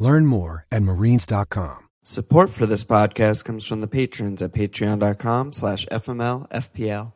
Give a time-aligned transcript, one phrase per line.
[0.00, 1.88] Learn more at marines.com.
[2.02, 7.12] Support for this podcast comes from the patrons at patreon.com slash fmlfpl.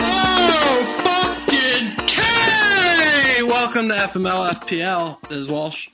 [0.00, 3.42] Oh, fucking K!
[3.44, 5.20] Welcome to FML FPL.
[5.28, 5.88] This is Walsh.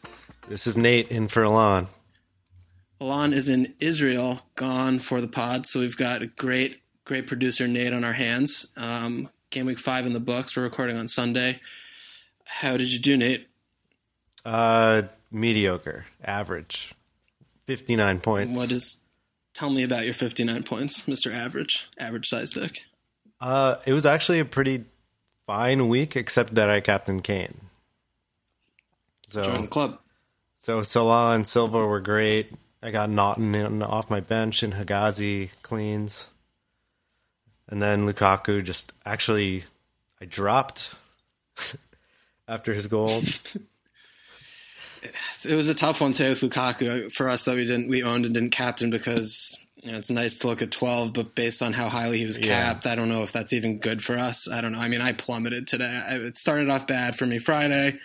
[0.48, 1.88] This is Nate in for Alon.
[3.00, 7.66] Alon is in Israel, gone for the pod, so we've got a great, great producer
[7.66, 8.66] Nate on our hands.
[8.76, 10.54] Um, game week five in the books.
[10.56, 11.60] We're recording on Sunday.
[12.44, 13.48] How did you do, Nate?
[14.44, 16.92] Uh, mediocre, average,
[17.66, 18.56] fifty-nine points.
[18.56, 19.00] What is?
[19.54, 21.32] Tell me about your 59 points, Mr.
[21.32, 22.82] Average, average size dick.
[23.40, 24.84] Uh, it was actually a pretty
[25.46, 27.60] fine week, except that I captain Kane.
[29.28, 30.00] So Join the club.
[30.64, 32.50] So Salah and Silva were great.
[32.82, 36.26] I got Naughton in off my bench, and Hegazi cleans,
[37.68, 39.64] and then Lukaku just actually
[40.22, 40.94] I dropped
[42.48, 43.40] after his goals.
[45.44, 48.24] It was a tough one today with Lukaku for us that we didn't we owned
[48.24, 51.74] and didn't captain because you know, it's nice to look at 12, but based on
[51.74, 52.46] how highly he was Yeah.
[52.72, 54.48] capped, I don't know if that's even good for us.
[54.48, 54.78] I don't know.
[54.78, 56.02] I mean, I plummeted today.
[56.08, 57.98] It started off bad for me Friday,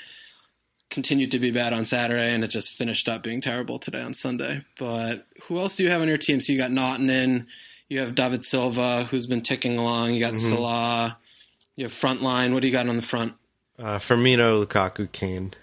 [0.89, 4.13] continued to be bad on Saturday, and it just finished up being terrible today on
[4.13, 4.63] Sunday.
[4.77, 6.41] But who else do you have on your team?
[6.41, 7.47] So you got Naughton in,
[7.87, 11.17] you have David Silva, who's been ticking along, you got Salah,
[11.75, 12.53] you have front line.
[12.53, 13.33] What do you got on the front?
[13.77, 15.53] Uh, Firmino, Lukaku, Kane.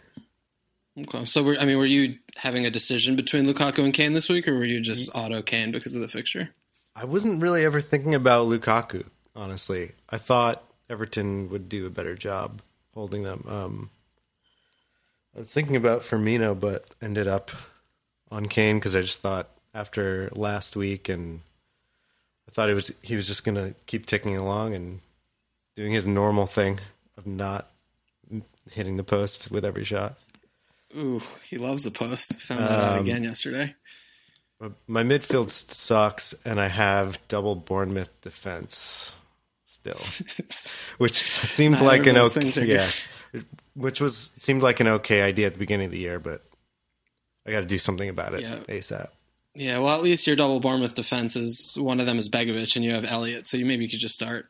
[0.99, 1.27] Okay.
[1.27, 4.49] So, were, I mean, were you having a decision between Lukaku and Kane this week,
[4.49, 6.51] or were you just auto Kane because of the fixture?
[6.95, 9.05] I wasn't really ever thinking about Lukaku,
[9.35, 9.93] honestly.
[10.09, 12.63] I thought Everton would do a better job
[12.95, 13.45] holding them.
[13.47, 13.91] Um,
[15.37, 17.51] I was thinking about Firmino, but ended up
[18.31, 21.41] on Kane because I just thought after last week, and
[22.49, 25.01] I thought it was he was just going to keep ticking along and
[25.77, 26.81] doing his normal thing
[27.19, 27.71] of not
[28.71, 30.17] hitting the post with every shot.
[30.97, 32.41] Ooh, he loves the post.
[32.45, 33.75] Found that out Um, again yesterday.
[34.87, 39.13] My midfield sucks, and I have double Bournemouth defense
[39.67, 40.01] still.
[40.99, 42.89] which seems like an okay, yeah,
[43.77, 46.43] which was seemed like an okay idea at the beginning of the year, but
[47.47, 48.59] I got to do something about it Yeah.
[48.69, 49.09] ASAP.
[49.55, 52.85] yeah, well, at least your double Bournemouth defense is one of them is Begovic, and
[52.85, 54.47] you have Elliot, so you maybe could just start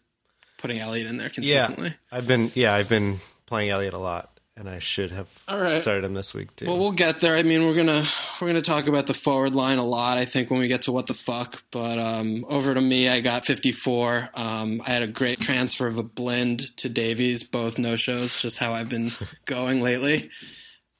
[0.59, 1.94] putting Elliot in there consistently.
[2.10, 5.81] I've been yeah, I've been playing Elliot a lot, and I should have All right.
[5.83, 6.67] started him this week too.
[6.67, 7.37] Well, we'll get there.
[7.37, 8.06] I mean, we're gonna
[8.41, 10.17] we're gonna talk about the forward line a lot.
[10.19, 11.62] I think when we get to what the fuck.
[11.71, 14.31] But um, over to me, I got 54.
[14.34, 18.41] Um, I had a great transfer of a Blind to Davies, both no shows.
[18.41, 19.12] Just how I've been
[19.44, 20.31] going lately.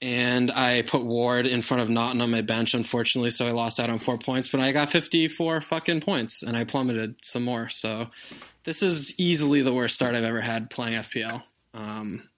[0.03, 3.81] And I put Ward in front of Naughton on my bench, unfortunately, so I lost
[3.81, 4.51] out on four points.
[4.51, 7.71] But I got 54 fucking points, and I plummeted some more.
[7.71, 8.11] So
[8.65, 11.43] this is easily the worst start I've ever had playing FPL.
[11.73, 12.29] Um,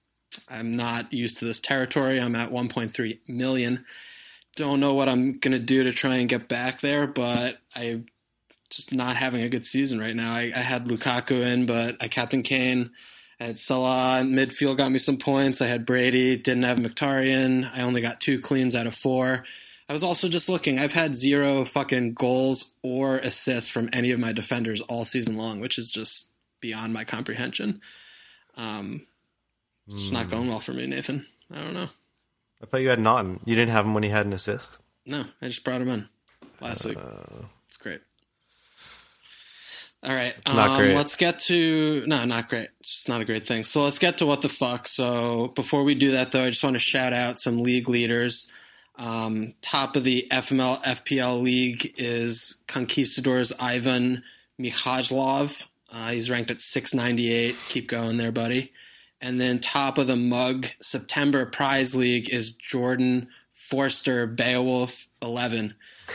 [0.49, 2.21] I'm not used to this territory.
[2.21, 3.84] I'm at 1.3 million.
[4.56, 8.03] Don't know what I'm gonna do to try and get back there, but I
[8.71, 10.34] just not having a good season right now.
[10.34, 12.91] I, I had Lukaku in, but I captain Kane.
[13.41, 15.62] I had Salah in midfield, got me some points.
[15.62, 17.71] I had Brady, didn't have Mkhitaryan.
[17.75, 19.44] I only got two cleans out of four.
[19.88, 20.78] I was also just looking.
[20.78, 25.61] I've had zero fucking goals or assists from any of my defenders all season long,
[25.61, 27.81] which is just beyond my comprehension.
[28.56, 29.06] Um,
[29.88, 31.26] it's just not going well for me, Nathan.
[31.53, 31.88] I don't know.
[32.62, 33.41] I thought you had Naughton.
[33.44, 34.78] You didn't have him when he had an assist.
[35.06, 36.09] No, I just brought him in
[36.60, 36.99] last week.
[37.67, 38.00] It's great.
[40.02, 40.94] All right, It's not um, great.
[40.96, 42.69] Let's get to no, not great.
[42.81, 43.64] It's just not a great thing.
[43.64, 44.87] So let's get to what the fuck.
[44.87, 48.52] So before we do that, though, I just want to shout out some league leaders.
[48.96, 54.23] Um, top of the FML FPL league is Conquistadors Ivan
[54.61, 55.67] Mihajlov.
[55.90, 57.56] Uh, he's ranked at 698.
[57.69, 58.73] Keep going there, buddy.
[59.20, 65.75] And then top of the mug September prize league is Jordan Forster Beowulf 11.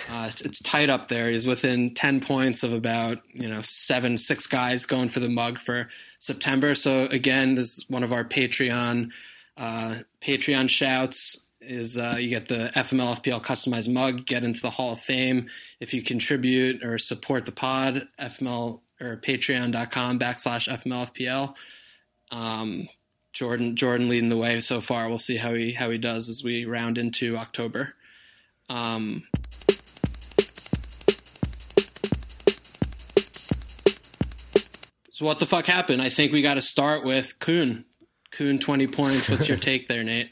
[0.09, 1.29] Uh, it's, it's tight up there.
[1.29, 5.59] He's within 10 points of about, you know, seven, six guys going for the mug
[5.59, 5.89] for
[6.19, 6.73] September.
[6.73, 9.09] So again, this is one of our Patreon,
[9.57, 11.45] uh, Patreon shouts.
[11.61, 15.47] is uh, you get the FML FPL customized mug, get into the Hall of Fame.
[15.79, 21.55] If you contribute or support the pod, FML or patreon.com backslash FML FPL.
[22.33, 22.89] Um,
[23.31, 25.07] Jordan Jordan leading the way so far.
[25.07, 27.93] We'll see how he how he does as we round into October.
[28.69, 29.27] Um,
[35.11, 36.01] so what the fuck happened?
[36.01, 37.85] I think we got to start with Kun.
[38.31, 39.29] Kun twenty points.
[39.29, 40.31] What's your take there, Nate?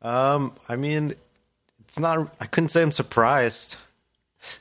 [0.00, 1.14] Um, I mean,
[1.86, 2.34] it's not.
[2.40, 3.76] I couldn't say I'm surprised.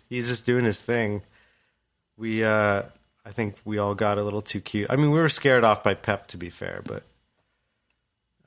[0.10, 1.24] He's just doing his thing.
[2.18, 2.84] We, uh,
[3.25, 4.88] I think we all got a little too cute.
[4.89, 7.03] I mean, we were scared off by Pep, to be fair, but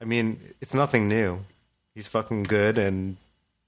[0.00, 1.40] I mean, it's nothing new.
[1.94, 3.16] He's fucking good, and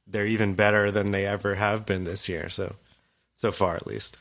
[0.06, 2.48] they're even better than they ever have been this year.
[2.48, 2.74] So,
[3.36, 4.16] so far at least,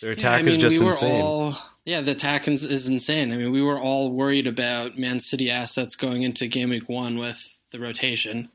[0.00, 1.20] their attack yeah, I mean, is just we insane.
[1.22, 3.32] All, yeah, the attack is, is insane.
[3.32, 7.18] I mean, we were all worried about Man City assets going into game week one
[7.18, 8.50] with the rotation.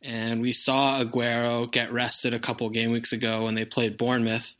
[0.00, 4.54] And we saw Aguero get rested a couple game weeks ago when they played Bournemouth.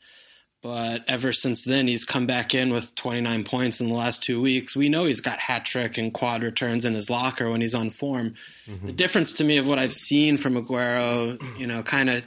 [0.60, 4.40] But ever since then, he's come back in with 29 points in the last two
[4.40, 4.74] weeks.
[4.74, 7.90] We know he's got hat trick and quad returns in his locker when he's on
[7.90, 8.34] form.
[8.66, 8.86] Mm-hmm.
[8.88, 12.26] The difference to me of what I've seen from Aguero, you know, kind of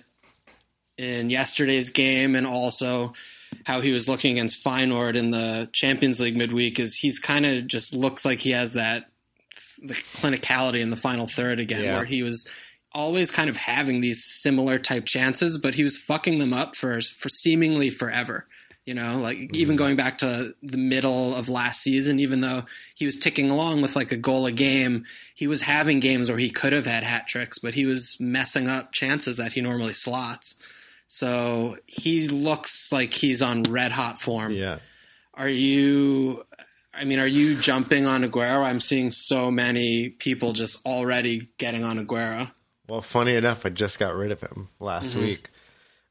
[0.97, 3.13] in yesterday's game and also
[3.65, 7.67] how he was looking against Feyenoord in the Champions League midweek is he's kind of
[7.67, 9.07] just looks like he has that
[9.83, 11.95] the clinicality in the final third again, Yeah.
[11.95, 12.47] where he was
[12.93, 16.99] always kind of having these similar type chances, but he was fucking them up for
[17.01, 18.45] for seemingly forever.
[18.85, 19.75] You know, like even mm-hmm.
[19.75, 22.63] going back to the middle of last season, even though
[22.95, 25.05] he was ticking along with like a goal a game,
[25.35, 28.67] he was having games where he could have had hat tricks, but he was messing
[28.67, 30.55] up chances that he normally slots.
[31.05, 34.51] So he looks like he's on red hot form.
[34.51, 34.79] yeah.
[35.33, 36.43] Are you?
[36.93, 38.65] I mean, are you jumping on Aguero?
[38.65, 42.51] I'm seeing so many people just already getting on Aguero
[42.91, 45.47] Well, funny enough, I just got rid of him last week,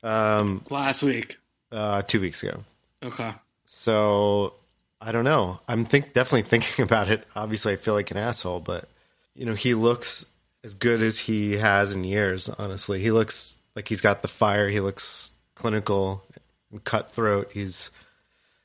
[0.03, 1.37] um, last week.
[1.71, 2.65] uh, two weeks ago.
[3.03, 3.29] Okay.
[3.65, 4.55] So
[4.99, 5.61] I don't know.
[5.69, 7.27] I'm think definitely thinking about it.
[7.37, 8.89] Obviously, I feel like an asshole, but
[9.35, 10.25] you know, he looks
[10.65, 12.49] as good as he has in years.
[12.49, 14.71] Honestly, he looks like he's got the fire.
[14.71, 16.25] He looks clinical
[16.73, 17.51] and cutthroat.
[17.53, 17.91] He's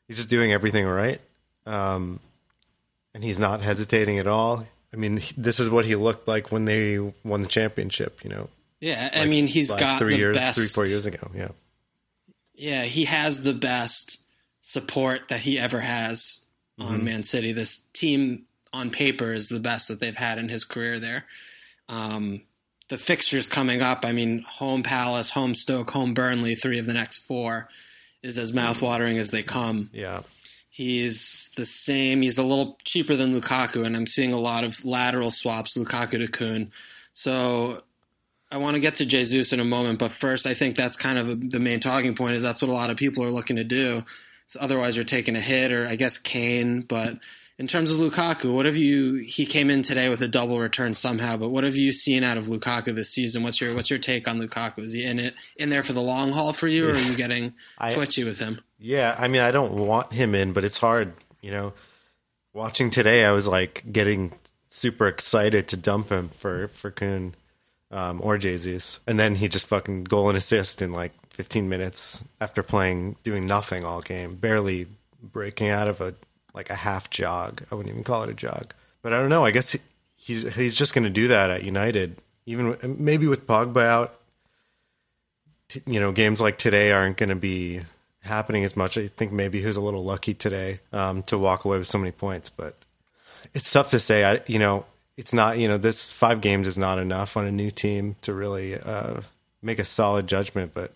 [0.07, 1.19] he's just doing everything right,
[1.65, 2.21] um,
[3.13, 4.65] and he's not hesitating at all.
[4.95, 8.23] I mean, this is what he looked like when they won the championship.
[8.23, 8.49] You know,
[8.79, 10.57] Yeah, I mean, he's like got three the years, best.
[10.57, 11.29] three four years ago.
[11.35, 11.49] Yeah,
[12.55, 14.19] Yeah, he has the best
[14.61, 16.45] support that he ever has
[16.79, 17.05] on Mm-hmm.
[17.05, 17.51] Man City.
[17.51, 21.25] This team on paper is the best that they've had in his career there.
[21.89, 22.41] Um,
[22.89, 26.93] the fixtures coming up, I mean, home Palace, home Stoke, home Burnley, three of the
[26.93, 27.69] next four
[28.23, 29.89] is as mouthwatering as they come.
[29.93, 30.21] yeah.
[30.75, 32.21] He's the same.
[32.21, 36.19] He's a little cheaper than Lukaku, and I'm seeing a lot of lateral swaps, Lukaku
[36.19, 36.69] to Kun.
[37.13, 37.81] So
[38.51, 41.17] I want to get to Jesus in a moment, but first, I think that's kind
[41.17, 42.35] of the main talking point.
[42.35, 44.03] Is that's what a lot of people are looking to do.
[44.47, 46.81] So otherwise, you're taking a hit, or I guess Kane.
[46.81, 47.19] But
[47.57, 49.15] in terms of Lukaku, what have you?
[49.15, 52.37] He came in today with a double return somehow, but what have you seen out
[52.37, 53.43] of Lukaku this season?
[53.43, 54.79] What's your What's your take on Lukaku?
[54.79, 57.15] Is he in it in there for the long haul for you, or are you
[57.15, 58.61] getting I- twitchy with him?
[58.77, 61.13] Yeah, I mean, I don't want him in, but it's hard.
[61.41, 61.73] You know,
[62.53, 64.33] watching today, I was like getting
[64.69, 67.35] super excited to dump him for for Kun
[67.89, 72.21] um, or Jesus, and then he just fucking goal and assist in like 15 minutes
[72.41, 74.87] after playing doing nothing all game, barely
[75.21, 76.15] breaking out of a
[76.55, 77.63] like a half jog.
[77.71, 79.45] I wouldn't even call it a jog, but I don't know.
[79.45, 79.79] I guess he,
[80.15, 84.19] he's he's just going to do that at United, even maybe with Pogba out.
[85.85, 87.81] You know, games like today aren't going to be
[88.21, 88.97] happening as much.
[88.97, 91.97] I think maybe he was a little lucky today um, to walk away with so
[91.97, 92.75] many points, but
[93.53, 94.23] it's tough to say.
[94.23, 94.85] I, you know,
[95.17, 95.57] it's not.
[95.57, 99.21] You know, this five games is not enough on a new team to really uh,
[99.61, 100.73] make a solid judgment.
[100.73, 100.93] But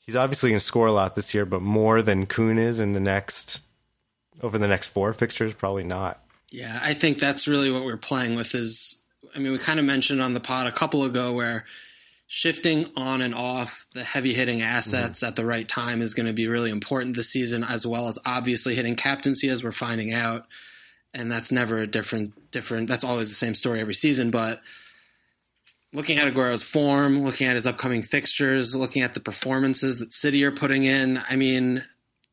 [0.00, 2.92] he's obviously going to score a lot this year, but more than Kun is in
[2.92, 3.60] the next
[4.42, 6.22] over the next four fixtures, probably not.
[6.50, 9.02] Yeah, I think that's really what we're playing with is
[9.34, 11.64] I mean, we kind of mentioned on the pod a couple ago where
[12.26, 15.28] shifting on and off the heavy hitting assets mm-hmm.
[15.28, 18.18] at the right time is going to be really important this season as well as
[18.24, 20.46] obviously hitting captaincy as we're finding out.
[21.14, 24.62] And that's never a different different that's always the same story every season, but
[25.92, 30.42] looking at Aguero's form, looking at his upcoming fixtures, looking at the performances that City
[30.44, 31.84] are putting in, I mean,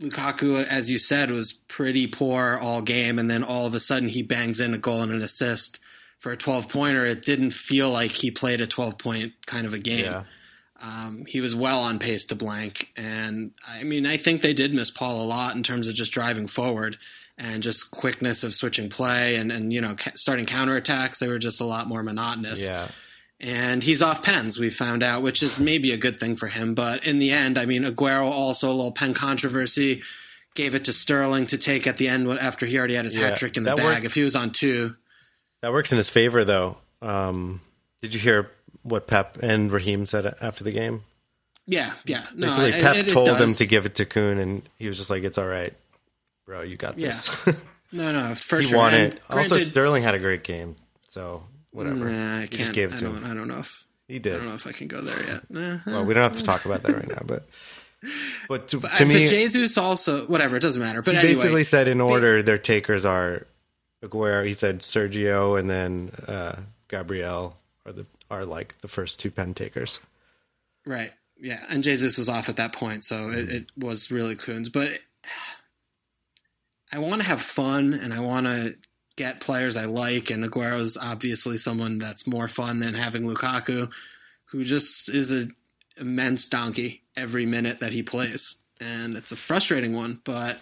[0.02, 4.08] Lukaku, as you said, was pretty poor all game, and then all of a sudden
[4.08, 5.80] he bangs in a goal and an assist
[6.20, 7.06] for a 12 pointer.
[7.06, 10.06] It didn't feel like he played a 12 point kind of a game.
[10.06, 10.24] Yeah.
[10.82, 14.74] Um, he was well on pace to blank, and I mean, I think they did
[14.74, 16.98] miss Paul a lot in terms of just driving forward
[17.38, 21.20] and just quickness of switching play and and you know ca- starting counterattacks.
[21.20, 22.64] They were just a lot more monotonous.
[22.64, 22.88] Yeah.
[23.42, 24.60] And he's off pens.
[24.60, 26.76] We found out, which is maybe a good thing for him.
[26.76, 30.02] But in the end, I mean, Aguero also a little pen controversy.
[30.56, 33.30] Gave it to Sterling to take at the end after he already had his Yeah,
[33.30, 33.86] hat trick in the bag.
[33.86, 34.06] worked.
[34.06, 34.96] If he was on two,
[35.62, 36.78] That works in his favor, though.
[37.02, 37.62] Um,
[38.02, 41.04] did you hear what Pep and Raheem said after the game?
[41.66, 42.26] yeah, yeah.
[42.36, 44.98] No, Basically, Pep it- it told him to give it to Kun, and he was
[44.98, 45.74] just like, "It's all right,
[46.46, 46.62] bro.
[46.64, 47.30] You got this."
[47.92, 48.78] No, no, for he sure.
[48.78, 49.22] won And it.
[49.30, 50.76] Also, Sterling had a great game,
[51.08, 52.06] so whatever.
[52.06, 52.52] Nah, I can't.
[52.52, 53.26] just gave it I to don't, him.
[53.26, 54.36] I don't know if He did.
[54.36, 55.50] I don't know if I can go there yet.
[55.50, 55.80] Nah.
[55.86, 57.48] Well, we don't have to talk about that right now, but
[58.48, 60.56] but to, But, to me, but Jesus also whatever.
[60.56, 61.02] It doesn't matter.
[61.02, 63.46] But he anyway, basically said in order their takers are
[64.04, 64.46] Aguero.
[64.46, 69.54] He said Sergio and then uh, Gabriel are the are like the first two pen
[69.54, 70.00] takers.
[70.86, 71.12] Right.
[71.40, 71.64] Yeah.
[71.70, 74.70] And Jesus was off at that point, so it, it was really Kun's.
[74.70, 75.00] But
[76.92, 78.76] I want to have fun and I want to
[79.20, 80.32] get players I like.
[80.32, 83.92] And Aguero's obviously someone that's more fun than having Lukaku,
[84.46, 85.56] who just is an
[85.98, 88.56] immense donkey every minute that he plays.
[88.80, 90.60] And it's a frustrating one, but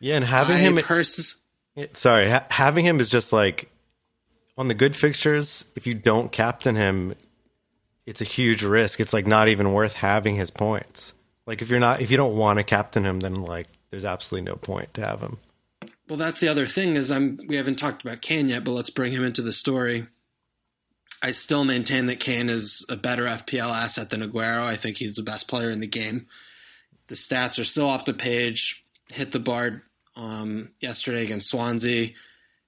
[0.00, 1.40] Yeah, and having I him pers-
[1.92, 3.70] sorry, ha- having him is just like
[4.58, 5.64] on the good fixtures.
[5.76, 7.14] If you don't captain him,
[8.06, 8.98] it's a huge risk.
[8.98, 11.14] It's like not even worth having his points.
[11.46, 14.50] Like if you're not, if you don't want to captain him, then like there's absolutely
[14.50, 15.38] no point to have him.
[16.08, 18.90] Well, that's the other thing is I'm we haven't talked about Kane yet, but let's
[18.90, 20.06] bring him into the story.
[21.22, 24.64] I still maintain that Kane is a better FPL asset than Aguero.
[24.64, 26.26] I think he's the best player in the game.
[27.08, 28.84] The stats are still off the page.
[29.12, 29.82] Hit the bar
[30.16, 32.10] um, yesterday against Swansea.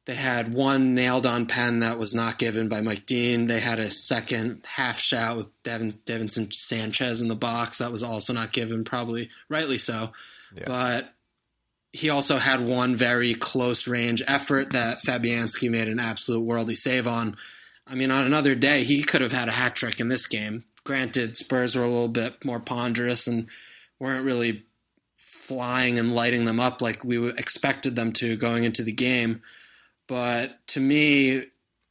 [0.06, 3.46] They had one nailed on pen that was not given by Mike Dean.
[3.46, 8.02] They had a second half shot with Devin Davinson Sanchez in the box that was
[8.02, 10.10] also not given, probably rightly so.
[10.66, 11.14] But
[11.92, 17.08] he also had one very close range effort that Fabianski made an absolute worldly save
[17.08, 17.36] on.
[17.86, 20.64] I mean, on another day, he could have had a hat trick in this game.
[20.84, 23.48] Granted, Spurs were a little bit more ponderous and
[23.98, 24.64] weren't really
[25.16, 29.42] flying and lighting them up like we expected them to going into the game.
[30.06, 31.46] But to me,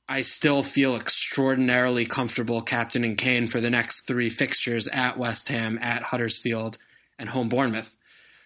[0.07, 5.77] I still feel extraordinarily comfortable captaining Kane for the next three fixtures at West Ham,
[5.81, 6.77] at Huddersfield,
[7.19, 7.95] and home Bournemouth.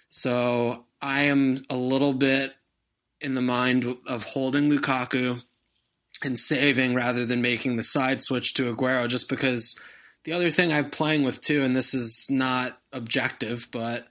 [0.09, 2.53] So I am a little bit
[3.19, 5.43] in the mind of holding Lukaku
[6.23, 9.77] and saving rather than making the side switch to Aguero just because
[10.23, 14.07] the other thing I'm playing with too, and this is not objective, but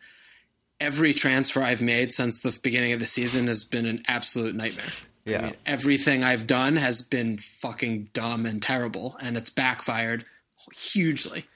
[0.79, 4.85] every transfer I've made since the beginning of the season has been an absolute nightmare.
[5.25, 5.39] Yeah.
[5.39, 10.27] I mean, everything I've done has been fucking dumb and terrible, and it's backfired
[10.75, 11.47] hugely.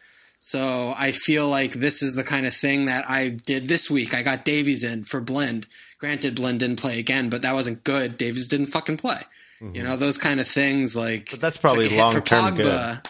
[0.46, 4.14] So I feel like this is the kind of thing that I did this week.
[4.14, 5.66] I got Davies in for Blind.
[5.98, 8.16] Granted, Blind didn't play again, but that wasn't good.
[8.16, 9.22] Davies didn't fucking play.
[9.60, 9.82] You mm-hmm.
[9.82, 10.94] know those kind of things.
[10.94, 13.00] Like, But that's probably like for long-term good.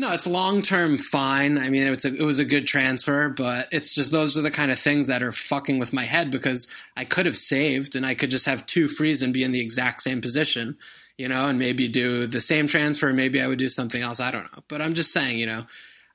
[0.00, 1.56] No, it's long term fine.
[1.56, 4.50] I mean, it's a, it was a good transfer, but it's just those are the
[4.50, 8.04] kind of things that are fucking with my head because I could have saved and
[8.04, 10.78] I could just have two frees and be in the exact same position,
[11.16, 13.12] you know, and maybe do the same transfer.
[13.12, 14.18] Maybe I would do something else.
[14.18, 14.64] I don't know.
[14.66, 15.66] But I'm just saying, you know,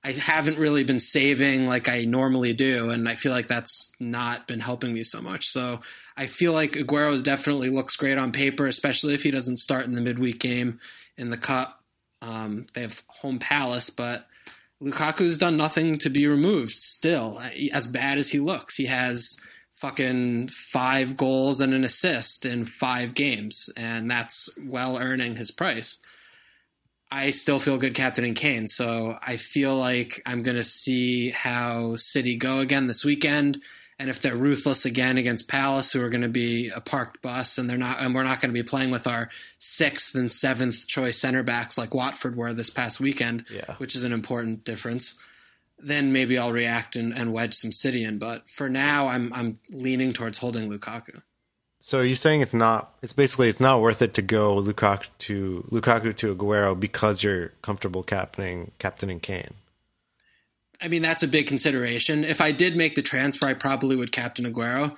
[0.04, 4.48] I haven't really been saving like I normally do, and I feel like that's not
[4.48, 5.50] been helping me so much.
[5.50, 5.82] So
[6.18, 9.92] I feel like Aguero definitely looks great on paper, especially if he doesn't start in
[9.92, 10.80] the midweek game
[11.18, 11.84] in the cup.
[12.22, 14.28] Um, they have home Palace, but
[14.82, 16.78] Lukaku's done nothing to be removed.
[16.78, 17.40] Still,
[17.72, 19.38] as bad as he looks, he has
[19.76, 26.00] fucking five goals and an assist in five games, and that's well earning his price.
[27.12, 31.96] I still feel good captaining Kane, so I feel like I'm going to see how
[31.98, 33.62] City go again this weekend,
[34.00, 37.58] and if they're ruthless again against Palace, who are going to be a parked bus,
[37.58, 40.88] and they're not, and we're not going to be playing with our sixth and seventh
[40.88, 43.76] choice center backs like Watford were this past weekend, Yeah.
[43.78, 45.16] which is an important difference.
[45.84, 49.60] Then maybe I'll react and, and wedge some City in, but for now, I'm I'm
[49.70, 51.22] leaning towards holding Lukaku.
[51.84, 52.94] So you're you saying it's not?
[53.02, 57.50] It's basically it's not worth it to go Lukaku to Lukaku to Aguero because you're
[57.64, 59.56] comfortable captaining captaining Kane.
[60.82, 62.24] I mean, that's a big consideration.
[62.24, 64.96] If I did make the transfer, I probably would captain Aguero.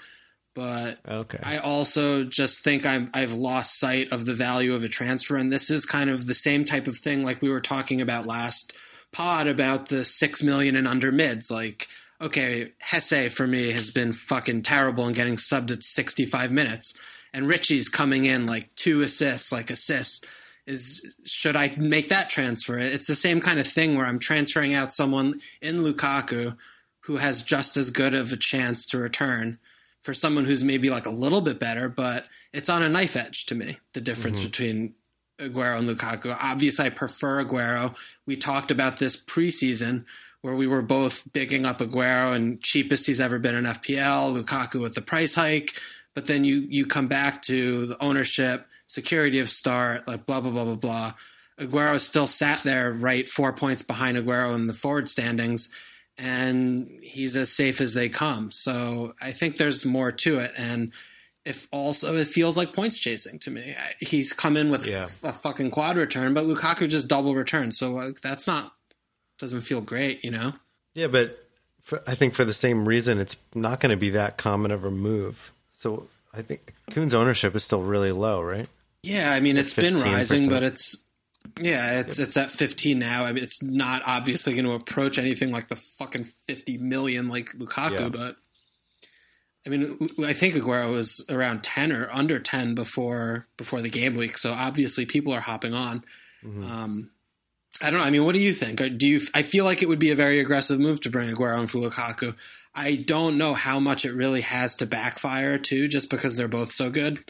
[0.55, 1.39] But Okay.
[1.41, 5.35] I also just think I'm, I've lost sight of the value of a transfer.
[5.35, 8.27] And this is kind of the same type of thing like we were talking about
[8.27, 8.73] last
[9.11, 11.49] pod about the six million and under mids.
[11.49, 11.87] Like,
[12.21, 16.93] okay, Hesse for me has been fucking terrible and getting subbed at 65 minutes.
[17.33, 20.21] And Ritchie's coming in like two assists, like assists.
[20.65, 22.77] Is should I make that transfer?
[22.77, 26.55] It's the same kind of thing where I'm transferring out someone in Lukaku
[27.01, 29.59] who has just as good of a chance to return
[30.03, 33.45] for someone who's maybe like a little bit better, but it's on a knife edge
[33.47, 33.77] to me.
[33.93, 34.47] The difference mm-hmm.
[34.47, 34.93] between
[35.39, 36.35] Aguero and Lukaku.
[36.39, 37.95] Obviously, I prefer Aguero.
[38.25, 40.05] We talked about this preseason
[40.43, 44.81] where we were both bigging up Aguero and cheapest he's ever been in FPL, Lukaku
[44.81, 45.71] with the price hike.
[46.13, 50.51] But then you you come back to the ownership, security of start, like blah blah
[50.51, 51.13] blah blah blah.
[51.59, 55.69] Aguero still sat there, right, four points behind Aguero in the forward standings,
[56.17, 58.51] and he's as safe as they come.
[58.51, 60.91] So I think there's more to it, and
[61.45, 63.75] if also it feels like points chasing to me.
[63.99, 65.07] He's come in with Yeah.
[65.23, 68.73] a fucking quad return, but Lukaku just double return, so that's not
[69.43, 70.53] doesn't feel great, you know.
[70.95, 71.45] Yeah, but
[71.81, 74.85] for, I think for the same reason, it's not going to be that common of
[74.85, 75.51] a move.
[75.73, 78.67] So I think Kun's ownership is still really low, right?
[79.03, 80.03] Yeah, I mean it's been 15%.
[80.05, 80.95] rising, but it's
[81.59, 83.25] yeah, it's it's at 15 now.
[83.25, 87.51] I mean, it's not obviously going to approach anything like the fucking 50 million like
[87.57, 88.09] Lukaku, Yeah.
[88.09, 88.37] but
[89.65, 94.15] I mean, I think Aguero was around 10 or under 10 before before the game
[94.15, 96.05] week, so obviously people are hopping on.
[96.45, 96.63] Mm-hmm.
[96.63, 97.09] Um,
[97.81, 98.05] I don't know.
[98.05, 98.81] I mean, what do you think?
[98.97, 99.21] Do you?
[99.33, 101.79] I feel like it would be a very aggressive move to bring Aguero and for
[101.79, 102.35] Lukaku.
[102.75, 106.71] I don't know how much it really has to backfire too, just because they're both
[106.71, 107.23] so good.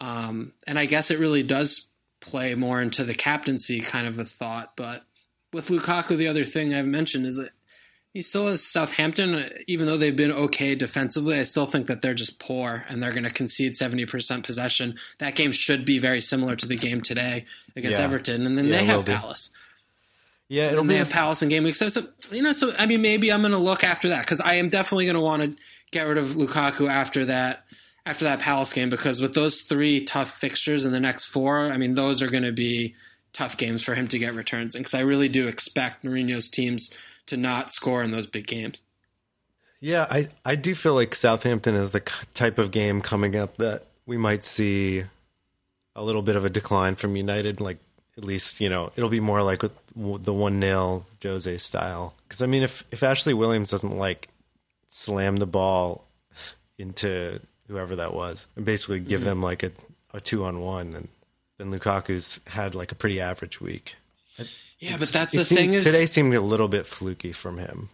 [0.00, 1.88] Um, and I guess it really does
[2.20, 4.72] play more into the captaincy kind of a thought.
[4.76, 5.04] But
[5.52, 7.50] with Lukaku, the other thing I've mentioned is that
[8.12, 11.38] he still has Southampton, even though they've been okay defensively.
[11.38, 14.96] I still think that they're just poor and they're going to concede seventy percent possession.
[15.18, 17.46] That game should be very similar to the game today
[17.76, 18.04] against Yeah.
[18.04, 19.50] Everton, and then Yeah, they have Palace.
[20.52, 21.74] Yeah, it'll be a- Palace in game week.
[21.74, 24.38] So, so you know, so I mean, maybe I'm going to look after that because
[24.38, 25.58] I am definitely going to want to
[25.92, 27.64] get rid of Lukaku after that
[28.04, 31.78] after that Palace game because with those three tough fixtures in the next four, I
[31.78, 32.94] mean, those are going to be
[33.32, 36.94] tough games for him to get returns in because I really do expect Mourinho's teams
[37.28, 38.82] to not score in those big games.
[39.80, 42.00] Yeah, I, I do feel like Southampton is the
[42.34, 45.04] type of game coming up that we might see
[45.96, 47.58] a little bit of a decline from United.
[47.60, 47.78] Like,
[48.16, 49.72] at least, you know, it'll be more like with
[50.24, 52.14] the 1 0 Jose style.
[52.28, 54.28] Because, I mean, if, if Ashley Williams doesn't, like,
[54.88, 56.04] slam the ball
[56.78, 59.72] into whoever that was and basically give them, like, a,
[60.12, 61.08] a two on one, then,
[61.58, 63.96] then Lukaku's had, like, a pretty average week.
[64.78, 67.88] Yeah, but that's the seemed- thing is Today seemed a little bit fluky from him.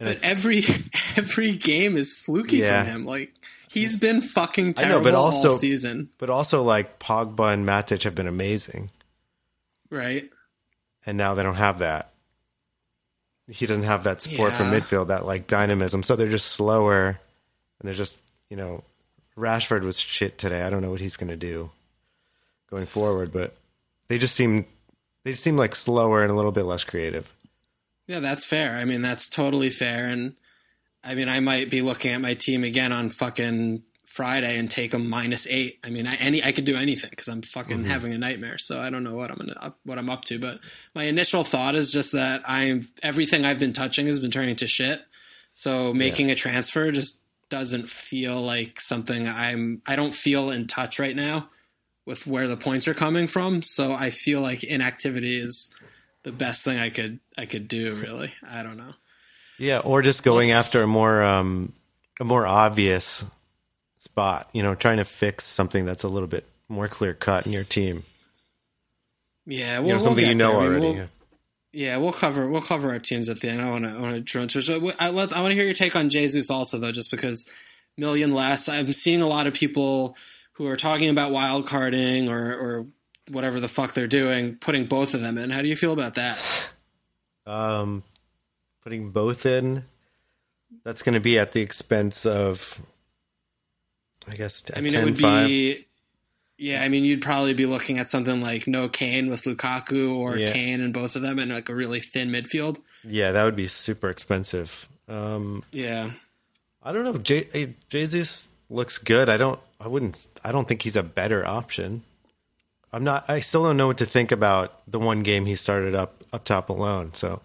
[0.00, 0.64] And But it- every
[1.16, 2.84] every game is fluky Yeah.
[2.84, 3.06] from him.
[3.06, 3.32] Like
[3.68, 7.66] he's been fucking I terrible know, but also all season, But also, like Pogba and
[7.66, 8.90] Matic have been amazing,
[9.90, 10.30] right?
[11.06, 12.10] and now they don't have that.
[13.48, 16.02] He doesn't have that support from midfield, that like dynamism.
[16.02, 17.20] So they're just slower,
[17.78, 18.18] and they're just
[18.50, 18.82] you know,
[19.38, 20.62] Rashford was shit today.
[20.62, 21.70] I don't know what he's going to do
[22.68, 23.54] going forward, but
[24.08, 24.66] they just seem
[25.22, 27.32] they just seem like slower and a little bit less creative.
[28.08, 28.76] Yeah, that's fair.
[28.76, 30.08] I mean, that's totally fair.
[30.08, 30.34] And
[31.04, 33.82] I mean, I might be looking at my team again on fucking
[34.16, 35.78] Friday and take them minus eight.
[35.84, 37.90] I mean, I, any I could do anything because I'm fucking Mm-hmm.
[37.90, 38.58] having a nightmare.
[38.58, 40.38] So I don't know what I'm gonna up, what I'm up to.
[40.38, 40.60] But
[40.94, 44.66] my initial thought is just that I'm everything I've been touching has been turning to
[44.66, 45.00] shit.
[45.52, 49.82] So making a transfer just doesn't feel like something I'm.
[49.86, 51.48] I don't feel in touch right now
[52.04, 53.62] with where the points are coming from.
[53.62, 55.70] So I feel like inactivity is
[56.24, 57.94] the best thing I could I could do.
[57.94, 58.94] Really, I don't know.
[59.58, 61.72] Yeah, or just going Let's- after a more um,
[62.20, 63.24] a more obvious
[64.06, 64.48] spot.
[64.52, 67.64] You know, trying to fix something that's a little bit more clear cut in your
[67.64, 68.04] team.
[69.44, 70.60] Yeah, You know, something we'll you know there.
[70.60, 70.98] I mean, already.
[70.98, 71.08] we'll-
[71.72, 71.96] yeah.
[71.98, 73.60] We'll cover we'll cover our teams at the end.
[73.60, 74.50] I want to I want to it.
[74.62, 77.46] So I let I want to hear your take on Jesus also though, just because
[77.98, 78.68] million less.
[78.68, 80.16] I'm seeing a lot of people
[80.52, 82.86] who are talking about wild carding or or
[83.30, 85.50] whatever the fuck they're doing, putting both of them in.
[85.50, 86.38] How do you feel about that?
[87.44, 88.02] Um,
[88.82, 89.84] putting both in,
[90.84, 92.80] that's going to be at the expense of,
[94.28, 95.84] I guess, I mean, it would be.
[96.58, 100.38] Yeah, I mean, you'd probably be looking at something like no Kane with Lukaku or
[100.38, 100.50] Yeah.
[100.52, 102.78] Kane and both of them and like a really thin midfield.
[103.04, 104.88] Yeah, that would be super expensive.
[105.06, 106.12] Um, Yeah.
[106.82, 107.18] I don't know.
[107.18, 109.28] J- eh, Jesus looks good.
[109.28, 109.60] I don't.
[109.80, 110.26] I wouldn't.
[110.42, 112.02] I don't think he's a better option.
[112.92, 113.28] I'm not.
[113.28, 116.44] I still don't know what to think about the one game he started up up
[116.44, 117.12] top alone.
[117.12, 117.42] So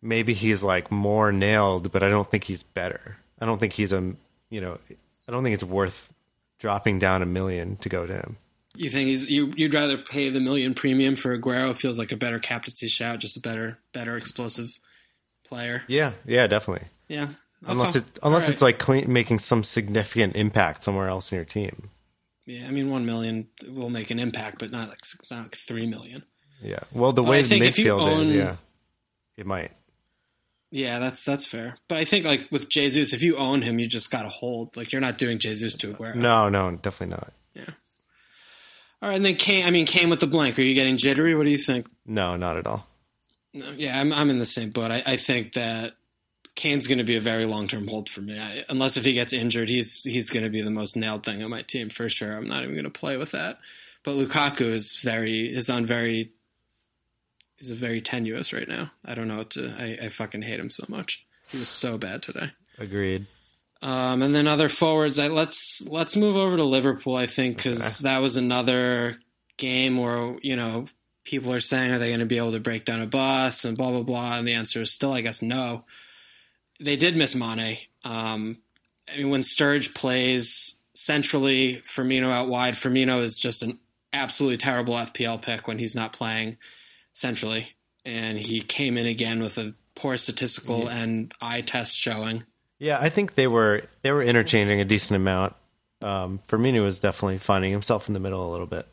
[0.00, 3.18] maybe he's like more nailed, but I don't think he's better.
[3.40, 4.14] I don't think he's a.
[4.50, 4.78] You know,
[5.32, 6.12] I don't think it's worth
[6.58, 8.36] dropping down a million to go to him.
[8.76, 9.50] You think he's you?
[9.56, 11.74] You'd rather pay the million premium for Aguero?
[11.74, 14.78] Feels like a better captaincy shout, just a better, better explosive
[15.46, 15.82] player.
[15.88, 16.12] Yeah.
[16.26, 16.46] Yeah.
[16.48, 16.88] Definitely.
[17.08, 17.28] Yeah,
[17.66, 18.52] Unless it unless right.
[18.52, 21.88] it's like clean, making some significant impact somewhere else in your team.
[22.46, 22.66] yeah.
[22.66, 24.98] I mean, one million will make an impact, but not like
[25.30, 26.24] not like three million.
[26.62, 26.80] Yeah.
[26.92, 28.56] Well, the Well, way the think if you midfield is, yeah,
[29.38, 29.72] it might.
[30.72, 31.76] Yeah, that's that's fair.
[31.86, 34.74] But I think like with Jesus, if you own him, you just got to hold.
[34.74, 36.14] Like you're not doing Jesus to Aguero.
[36.14, 37.32] No, no, definitely not.
[37.52, 37.74] Yeah.
[39.02, 39.66] All right, and then Kane.
[39.66, 40.58] I mean, Kane with the blank.
[40.58, 41.34] Are you getting jittery?
[41.34, 41.88] What do you think?
[42.06, 42.86] No, not at all.
[43.52, 44.90] No, yeah, I'm I'm in the same boat.
[44.90, 45.92] I, I think that
[46.54, 48.38] Kane's going to be a very long term hold for me.
[48.38, 51.42] I, unless if he gets injured, he's he's going to be the most nailed thing
[51.42, 52.34] on my team for sure.
[52.34, 53.58] I'm not even going to play with that.
[54.04, 56.32] But Lukaku is very is on very
[57.62, 58.90] is a very tenuous right now.
[59.04, 59.74] I don't know what to.
[59.78, 61.24] I, I fucking hate him so much.
[61.48, 62.50] He was so bad today.
[62.78, 63.26] Agreed.
[63.82, 65.18] Um, and then other forwards.
[65.18, 67.16] I, let's let's move over to Liverpool.
[67.16, 68.10] I think because Okay.
[68.12, 69.16] that was another
[69.56, 70.86] game where you know
[71.24, 73.76] people are saying are they going to be able to break down a bus and
[73.76, 75.84] blah blah blah, and the answer is still I guess no.
[76.80, 77.78] They did miss Mane.
[78.04, 78.58] Um,
[79.12, 82.74] I mean, when Sturge plays centrally, Firmino out wide.
[82.74, 83.78] Firmino is just an
[84.12, 86.56] absolutely terrible FPL pick when he's not playing
[87.12, 87.68] centrally,
[88.04, 92.44] and he came in again with a poor statistical and eye test showing.
[92.78, 95.54] Yeah, I think they were they were interchanging a decent amount.
[96.00, 98.86] Um, Firmino was definitely finding himself in the middle a little bit.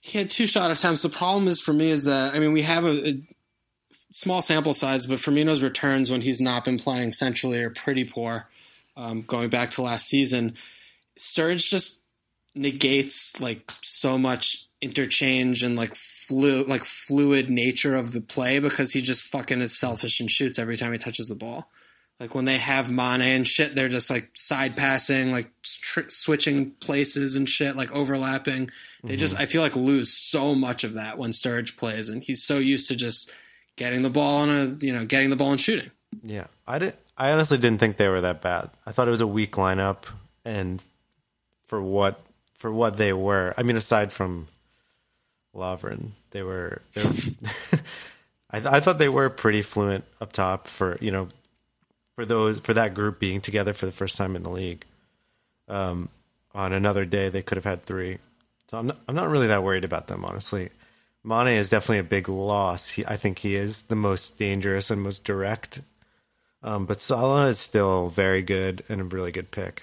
[0.00, 1.02] He had two shot attempts.
[1.02, 3.22] The problem is for me is that I mean we have a, a
[4.10, 8.48] small sample size, but Firmino's returns when he's not been playing centrally are pretty poor.
[8.96, 10.56] Um, going back to last season,
[11.18, 12.02] Sturge just
[12.54, 15.94] negates like so much interchange and like
[16.28, 20.58] flu like fluid nature of the play because he just fucking is selfish and shoots
[20.58, 21.70] every time he touches the ball.
[22.18, 26.70] Like when they have Mane and shit, they're just like side passing, like tr- switching
[26.70, 28.70] places and shit, like overlapping.
[29.04, 29.42] They just, mm-hmm.
[29.42, 32.88] I feel like lose so much of that when Sturge plays, and he's so used
[32.88, 33.30] to just
[33.76, 35.90] getting the ball on a, you know, getting the ball and shooting.
[36.22, 36.94] Yeah, I did.
[37.18, 38.70] I honestly didn't think they were that bad.
[38.86, 40.04] I thought it was a weak lineup,
[40.44, 40.82] and
[41.66, 44.48] for what for what they were, I mean, aside from
[45.56, 46.82] Lovren, they were.
[46.94, 47.10] They were
[48.50, 51.28] I, th- I thought they were pretty fluent up top for you know
[52.14, 54.84] for those for that group being together for the first time in the league.
[55.68, 56.08] Um,
[56.54, 58.18] on another day, they could have had three,
[58.70, 58.98] so I'm not.
[59.08, 60.70] I'm not really that worried about them, honestly.
[61.24, 62.90] Mane is definitely a big loss.
[62.90, 65.80] He, I think he is the most dangerous and most direct.
[66.62, 69.82] Um, but Salah is still very good and a really good pick.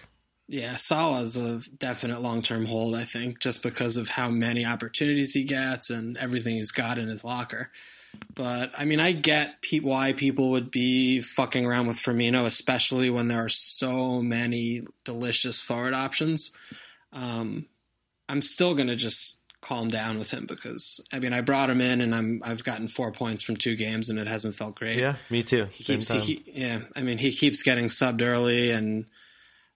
[0.53, 5.33] Yeah, Salah's a definite long term hold, I think, just because of how many opportunities
[5.33, 7.71] he gets and everything he's got in his locker.
[8.35, 13.09] But I mean, I get pe- why people would be fucking around with Firmino, especially
[13.09, 16.51] when there are so many delicious forward options.
[17.13, 17.65] Um,
[18.29, 21.99] I'm still gonna just calm down with him because I mean, I brought him in
[21.99, 24.99] and I'm I've gotten four points from two games and it hasn't felt great.
[24.99, 25.65] Yeah, me too.
[25.71, 29.07] He keeps, he, yeah, I mean, he keeps getting subbed early, and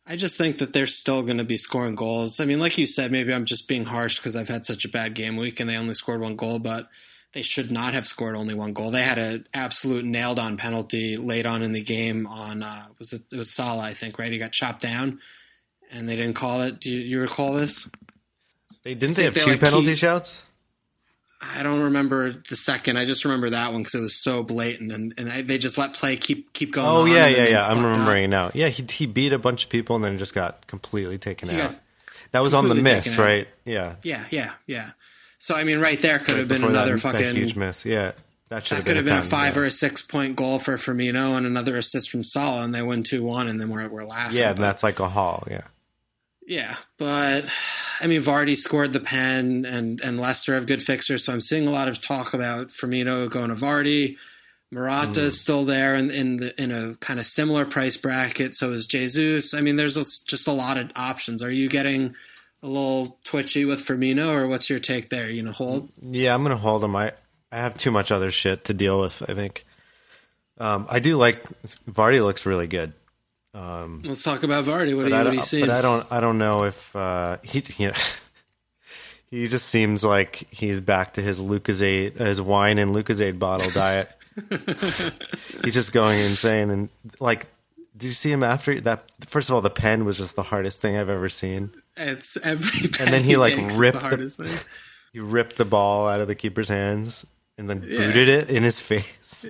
[0.10, 2.40] I just think that they're still going to be scoring goals.
[2.40, 4.90] I mean, like you said, maybe I'm just being harsh because I've had such a
[4.90, 6.88] bad game week and they only scored one goal, but
[7.34, 8.90] they should not have scored only one goal.
[8.90, 13.12] They had an absolute nailed on penalty late on in the game on uh, was
[13.12, 14.32] it, it was Salah, I think, right?
[14.32, 15.20] He got chopped down,
[15.92, 16.80] and they didn't call it.
[16.80, 17.90] Do you, you recall this?
[18.84, 20.44] they didn't they have they, two like, penalty keep- shouts?
[21.40, 22.98] I don't remember the second.
[22.98, 25.78] I just remember that one because it was so blatant, and, and I, they just
[25.78, 26.88] let play keep keep going.
[26.88, 27.68] Oh yeah, yeah, yeah.
[27.68, 27.92] I'm fucked up.
[27.92, 28.52] remembering now.
[28.54, 31.62] Yeah, he he beat a bunch of people and then just got completely taken He
[31.62, 31.76] out.
[32.32, 33.24] That was on the miss, out.
[33.24, 33.48] right?
[33.66, 33.96] Yeah.
[34.04, 34.92] Yeah, yeah, yeah.
[35.40, 37.22] So I mean, right there could have been another that, fucking.
[37.22, 37.86] that huge miss.
[37.86, 38.14] Yeah,
[38.50, 39.62] that should that have could have been a five yeah.
[39.62, 43.04] or a six point goal for Firmino and another assist from Salah, and they win
[43.04, 44.38] two one, and then we're we're laughing.
[44.38, 45.48] Yeah, and that's like a haul.
[45.50, 45.62] Yeah.
[46.48, 46.76] Yeah.
[46.98, 47.46] But
[48.02, 51.68] I mean, Vardy scored the pen, and and Leicester have good fixtures, so I'm seeing
[51.68, 54.18] a lot of talk about Firmino going to Vardy.
[54.70, 55.28] Morata Hmm.
[55.28, 58.54] is still there in, in the in a kind of similar price bracket.
[58.56, 59.54] So is Jesus.
[59.54, 61.42] I mean, there's a, just a lot of options.
[61.42, 62.16] Are you getting
[62.64, 65.30] a little twitchy with Firmino, or what's your take there?
[65.30, 65.90] You know, hold.
[66.02, 66.96] Yeah, I'm gonna hold him.
[66.98, 67.14] I
[67.52, 69.24] I have too much other shit to deal with.
[69.30, 69.64] I think.
[70.60, 71.42] Um, I do like
[71.90, 72.22] Vardy.
[72.22, 72.92] Looks really good.
[74.04, 74.96] Let's talk about Vardy.
[74.96, 75.62] What, do I you, what don't, you see?
[75.62, 76.06] but I don't.
[76.12, 77.64] I don't know if uh, he.
[77.78, 77.94] You know,
[79.30, 84.12] he just seems like he's back to his Lucozade, his wine and Lucozade bottle diet.
[85.64, 86.90] he's just going insane and
[87.20, 87.48] like.
[87.96, 89.06] Did you see him after that?
[89.26, 91.72] First of all, the pen was just the hardest thing I've ever seen.
[91.96, 94.58] It's every And then he, like, ripped the the- thing.
[95.14, 97.26] He ripped the ball out of the keeper's hands
[97.58, 97.98] and then Yeah.
[97.98, 99.48] booted it in his face.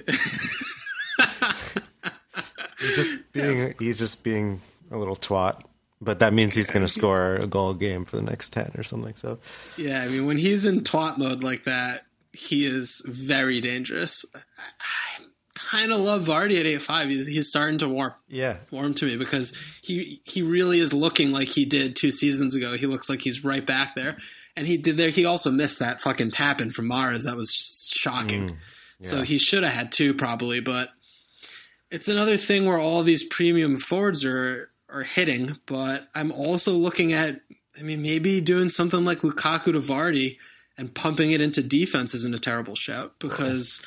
[2.80, 4.62] He's just being he's just being
[4.92, 5.62] a little twat.
[6.00, 8.74] But that means he's going to score a goal a game for the next 10
[8.78, 9.16] or something.
[9.16, 9.40] So,
[9.78, 14.24] Yeah, I mean, when he's in twat mode like that, he is very dangerous.
[14.36, 15.24] I, I
[15.56, 17.10] kind of love Vardy at eight five.
[17.10, 18.58] He's he's starting to warm yeah.
[18.72, 22.78] warm to me because he he really is looking like he did two seasons ago.
[22.78, 24.18] He looks like he's right back there,
[24.56, 25.10] and he did there.
[25.10, 27.24] He also missed that fucking tap in from Mahrez.
[27.24, 28.50] That was shocking.
[28.50, 28.56] Mm,
[29.02, 30.90] so he should have had two probably, but
[31.92, 35.58] it's another thing where all these premium forwards are are hitting.
[35.66, 37.42] But I'm also looking at
[37.78, 40.38] I mean, maybe doing something like Lukaku to Vardy
[40.78, 43.84] and pumping it into defense isn't a terrible shout because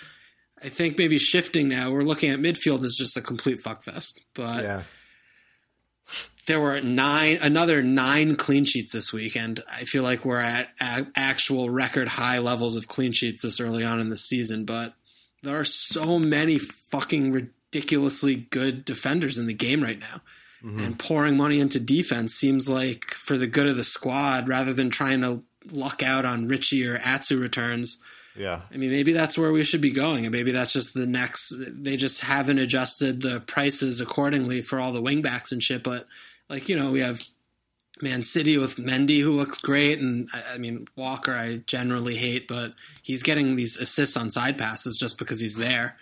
[0.63, 1.91] I think maybe shifting now.
[1.91, 4.83] We're looking at midfield as just a complete fuckfest, but Yeah.
[6.47, 10.71] there were nine another nine clean sheets this week and i feel like we're at
[10.81, 14.95] a- actual record high levels of clean sheets this early on in the season but
[15.43, 17.31] there are so many fucking
[17.73, 20.21] ridiculously good defenders in the game right now
[20.63, 20.81] mm-hmm.
[20.81, 24.91] and pouring money into defense seems like for the good of the squad rather than
[24.91, 27.99] trying to luck out on Ritchie or atsu returns
[28.37, 28.63] Yeah.
[28.73, 31.53] I mean, maybe that's where we should be going, and maybe that's just the next.
[31.59, 35.83] They just haven't adjusted the prices accordingly for all the wingbacks and shit.
[35.83, 36.07] But
[36.49, 37.23] like you know, we have
[38.01, 42.47] Man City with Mendy, who looks great, and I, I mean Walker, I generally hate,
[42.47, 45.97] but he's getting these assists on side passes just because he's there.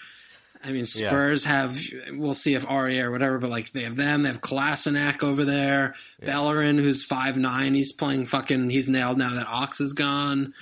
[0.65, 1.09] I mean, Yeah.
[1.09, 1.81] Spurs have.
[2.13, 4.23] We'll see if Aurier or whatever, but like they have them.
[4.23, 5.95] They have Kolasinac over there.
[6.25, 8.71] Bellerin, who's five nine, he's playing fucking.
[8.71, 10.55] He's nailed now that Ox is gone.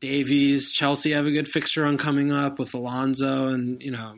[0.00, 4.16] Davies, Chelsea have a good fixture on coming up with Alonso and you know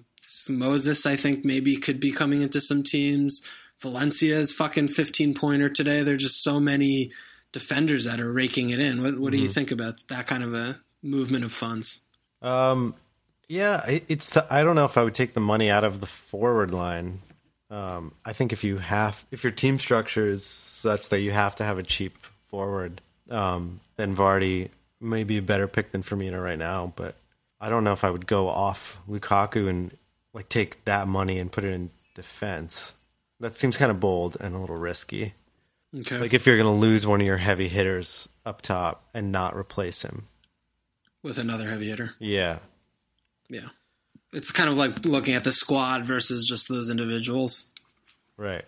[0.49, 1.07] Moses.
[1.07, 3.47] I think maybe could be coming into some teams.
[3.81, 6.03] Valencia's fucking fifteen pointer today.
[6.03, 7.11] There's just so many
[7.51, 9.03] defenders that are raking it in.
[9.03, 12.01] What, what do you think about that kind of a movement of funds?
[12.41, 12.95] Um,
[13.49, 14.37] yeah, it, it's.
[14.37, 17.21] I don't know if I would take the money out of the forward line.
[17.71, 21.57] Um, I think if you have, if your team structure is such that you have
[21.57, 22.19] to have a cheap
[22.51, 23.01] forward,
[23.31, 24.69] um, then Vardy
[25.01, 26.93] may be a better pick than Firmino right now.
[26.95, 27.17] But
[27.61, 29.97] I don't know if I would go off Lukaku and
[30.35, 32.93] like take that money and put it in defense.
[33.41, 35.35] That seems kind of bold and a little risky.
[35.95, 39.33] Okay, Like if you're going to lose one of your heavy hitters up top and
[39.33, 40.29] not replace him.
[41.23, 42.15] with another heavy hitter.
[42.19, 42.59] Yeah,
[43.53, 43.69] Yeah,
[44.33, 47.69] it's kind of like looking at the squad versus just those individuals.
[48.39, 48.65] Right.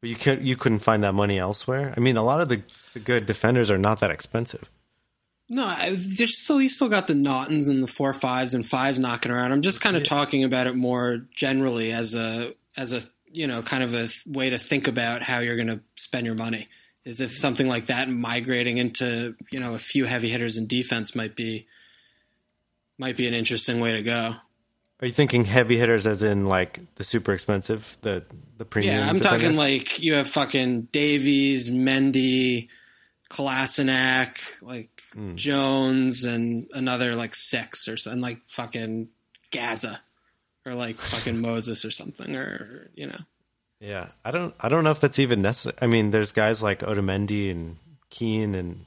[0.00, 1.94] But you could you couldn't find that money elsewhere.
[1.96, 2.62] I mean, a lot of the,
[2.94, 4.68] the good defenders are not that expensive.
[5.48, 8.98] No, I- there's still you still got the Naughtons and the four fives and fives
[8.98, 9.52] knocking around.
[9.52, 13.62] I'm just kind of talking about it more generally as a as a you know
[13.62, 16.68] kind of a th- way to think about how you're going to spend your money.
[17.04, 21.14] Is if something like that migrating into you know a few heavy hitters in defense
[21.14, 21.66] might be
[23.00, 24.34] might be an interesting way to go.
[25.02, 28.24] Are you thinking heavy hitters as in like the super expensive, the
[28.58, 28.94] the premium?
[28.96, 29.42] Yeah, I'm defenders?
[29.42, 32.68] talking like you have fucking Davies, Mendy,
[33.30, 35.34] Kolasinac, like Hmm.
[35.34, 39.08] Jones, and another like six or something, like fucking
[39.50, 40.00] Gaza,
[40.64, 43.18] or like fucking Moses or something, or you know,
[43.80, 45.76] Yeah, I don't I don't know if that's even necessary.
[45.82, 47.78] I mean, there's guys like Otamendi and
[48.10, 48.84] Keane and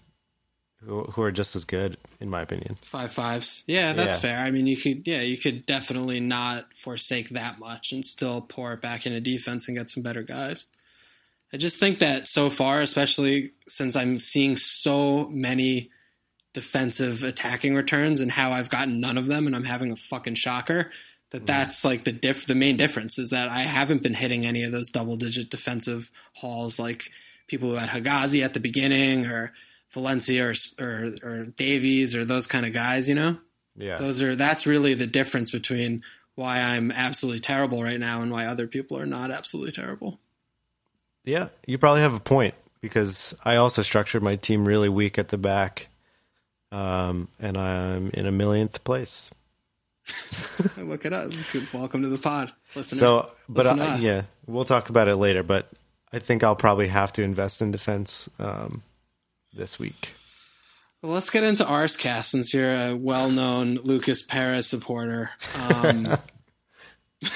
[0.85, 2.77] who who are just as good in my opinion.
[2.81, 3.63] five fives.
[3.67, 4.21] Yeah, that's Yeah.
[4.21, 4.39] fair.
[4.39, 8.73] I mean, you could, yeah, you could definitely not forsake that much and still pour
[8.73, 10.67] it back into defense and get some better guys.
[11.51, 15.91] I just think that so far, especially since I'm seeing so many
[16.53, 20.35] defensive attacking returns and how I've gotten none of them and I'm having a fucking
[20.35, 20.91] shocker
[21.31, 21.45] that mm.
[21.45, 24.71] that's like the diff the main difference is that I haven't been hitting any of
[24.71, 27.09] those double digit defensive hauls like
[27.47, 29.53] people who had Hegazi at the beginning or
[29.93, 33.37] Valencia or or, or Davies or those kind of guys, you know?
[33.75, 33.97] Yeah.
[33.97, 36.03] Those are that's really the difference between
[36.35, 40.19] why I'm absolutely terrible right now and why other people are not absolutely terrible.
[41.23, 45.29] Yeah, you probably have a point because I also structured my team really weak at
[45.29, 45.87] the back.
[46.71, 49.29] Um, and I'm in a millionth place.
[50.77, 51.31] Look it up.
[51.71, 52.51] Welcome to the pod.
[52.75, 52.97] Listen.
[52.97, 54.01] So, but Listen to I, us.
[54.01, 55.43] yeah, we'll talk about it later.
[55.43, 55.71] But
[56.11, 58.81] I think I'll probably have to invest in defense um,
[59.53, 60.13] this week.
[61.01, 65.31] Well, let's get into Arscast since you're a well-known Lucas Perez supporter.
[65.69, 66.17] Um,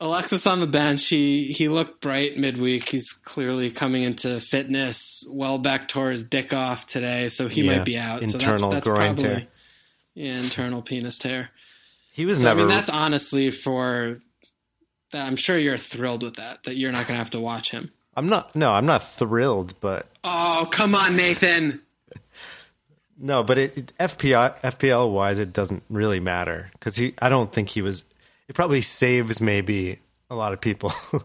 [0.00, 1.06] Alexis on the bench.
[1.08, 2.88] He he looked bright midweek.
[2.88, 5.24] He's clearly coming into fitness.
[5.30, 8.22] Welbeck tore his dick off today, so he Yeah, might be out.
[8.22, 9.46] internal so that's, that's groin probably tear.
[10.14, 11.50] yeah, internal penis tear.
[12.12, 12.60] He was So, never.
[12.60, 14.18] I mean, that's honestly for.
[15.12, 16.64] That I'm sure you're thrilled with that.
[16.64, 17.92] That you're not going to have to watch him.
[18.16, 18.54] I'm not.
[18.56, 21.82] No, I'm not thrilled, but Oh come on, Nathan.
[23.18, 27.14] no, but it, it FPL FPL wise, it doesn't really matter because he.
[27.20, 28.04] I don't think he was.
[28.48, 29.98] It probably saves maybe
[30.30, 30.92] a lot of people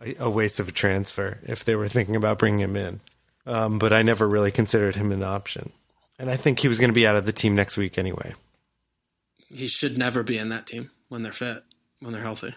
[0.00, 3.00] a, a waste of a transfer if they were thinking about bringing him in.
[3.46, 5.72] Um, but I never really considered him an option,
[6.18, 8.34] and I think he was going to be out of the team next week anyway.
[9.48, 11.64] He should never be in that team when they're fit,
[12.00, 12.54] when they're healthy.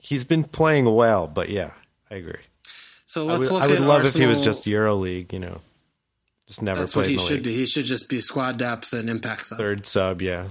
[0.00, 1.72] He's been playing well, but yeah,
[2.10, 2.40] I agree.
[3.10, 4.44] So I let's would, look I would love if he was Arsenal.
[4.54, 5.60] just EuroLeague, you know,
[6.46, 7.42] just never That's played what he should league.
[7.42, 7.56] be.
[7.56, 9.58] He should just be squad depth and impact sub.
[9.58, 10.46] Third sub, yeah.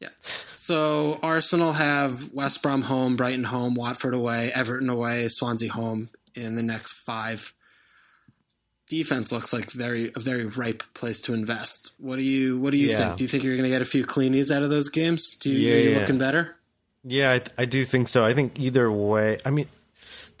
[0.00, 0.08] Yeah.
[0.54, 6.54] So Arsenal have West Brom home, Brighton home, Watford away, Everton away, Swansea home in
[6.54, 7.52] the next five.
[8.88, 11.92] defense looks like very a very ripe place to invest.
[11.98, 12.98] What do you what do you Yeah.
[13.08, 13.16] think?
[13.18, 15.34] Do you think you're going to get a few cleanies out of those games?
[15.36, 15.98] Do you, Yeah, are you yeah.
[15.98, 16.56] looking better?
[17.02, 18.24] Yeah, I, I do think so.
[18.24, 19.38] I think either way.
[19.44, 19.66] I mean,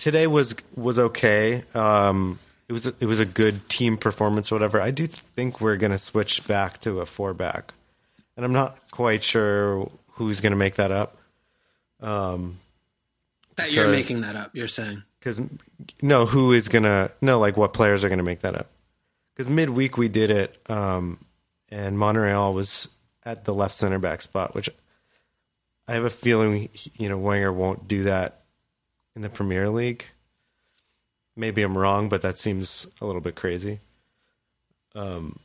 [0.04, 1.62] today was was okay.
[1.74, 2.38] Um,
[2.68, 4.78] it was a, it was a good team performance, or whatever.
[4.78, 7.72] I do think we're going to switch back to a four back,
[8.36, 11.16] and I'm not quite sure who's going to make that up.
[13.56, 14.50] That you're making that up.
[14.54, 15.02] You're saying.
[15.18, 15.40] Because
[16.02, 18.70] no, who is going to no like what players are going to make that up?
[19.34, 21.18] Because midweek we did it, um,
[21.70, 22.90] and Monreal was
[23.24, 24.68] at the left center back spot, which
[25.88, 28.43] I have a feeling you know Wenger won't do that
[29.14, 30.06] in the Premier League.
[31.36, 33.80] Maybe I'm wrong, but that seems a little bit crazy.
[34.94, 35.40] Um,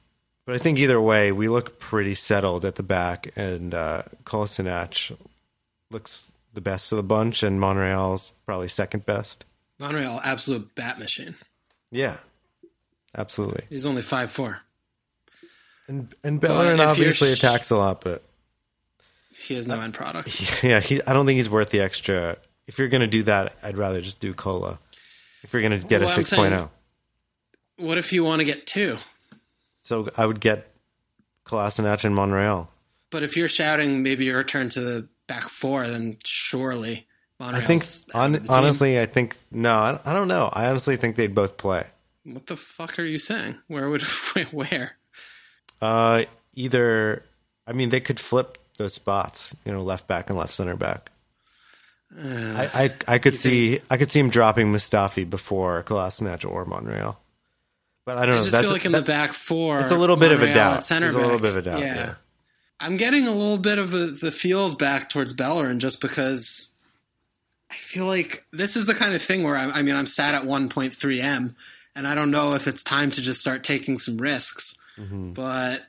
[0.45, 5.15] but I think either way, we look pretty settled at the back, and uh, Kolasinac
[5.91, 9.45] looks the best of the bunch, and Monreal's probably second best.
[9.79, 11.35] Monreal, absolute bat machine.
[11.91, 12.17] Yeah,
[13.17, 13.65] absolutely.
[13.69, 14.59] He's only five four.
[15.87, 18.23] And and Bellerin obviously attacks a lot, but
[19.33, 20.63] He has no end product.
[20.63, 22.37] yeah, he, I don't think he's worth the extra.
[22.69, 24.77] If you're going to do that, I'd rather just do Cola.
[25.41, 26.69] If you're going to get Well, a 6.0, saying-
[27.77, 28.99] What if you want to get two?
[29.81, 30.71] so I would get
[31.47, 32.67] Kolasinac and Monreal.
[33.09, 37.07] But if you're shouting maybe your return to the back four, then surely
[37.39, 37.81] I think
[38.13, 38.55] on, of the team.
[38.55, 40.49] honestly, I think no, I, I don't know.
[40.53, 41.87] I honestly think they'd both play.
[42.23, 43.55] What the fuck are you saying?
[43.67, 44.03] Where would
[44.51, 44.97] where?
[45.81, 47.23] Uh, either,
[47.65, 49.55] I mean, they could flip those spots.
[49.65, 51.11] You know, left back and left center back.
[52.17, 52.69] I,
[53.07, 57.17] I I could see I could see him dropping Mustafi before Kolasinac or Monreal.
[58.05, 58.33] But I don't know.
[58.33, 58.41] I know.
[58.43, 60.51] just that's feel like in that- the back four, it's a little bit of a
[60.53, 60.85] doubt.
[60.85, 62.15] Center It's a little bit of a doubt, yeah.
[62.79, 66.73] I'm getting a little bit of a, the feels back towards Bellerin just because
[67.69, 70.33] I feel like this is the kind of thing where I'm, I mean I'm sat
[70.33, 71.55] at 1.3 m
[71.95, 75.31] and I don't know if it's time to just start taking some risks, Mm-hmm.
[75.33, 75.83] but